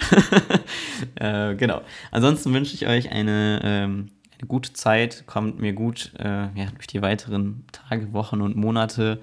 [1.16, 1.82] äh, genau.
[2.10, 5.24] Ansonsten wünsche ich euch eine, ähm, eine gute Zeit.
[5.26, 9.20] Kommt mir gut äh, ja, durch die weiteren Tage, Wochen und Monate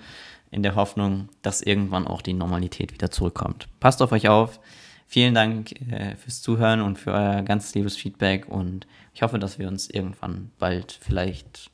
[0.52, 3.68] in der Hoffnung, dass irgendwann auch die Normalität wieder zurückkommt.
[3.80, 4.60] Passt auf euch auf.
[5.08, 9.60] Vielen Dank äh, fürs Zuhören und für euer ganz liebes Feedback und ich hoffe, dass
[9.60, 11.70] wir uns irgendwann bald vielleicht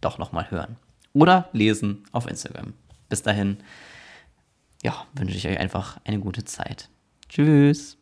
[0.00, 0.76] doch nochmal hören.
[1.12, 2.74] Oder lesen auf Instagram.
[3.08, 3.58] Bis dahin,
[4.82, 6.88] ja, wünsche ich euch einfach eine gute Zeit.
[7.28, 7.99] Tschüss.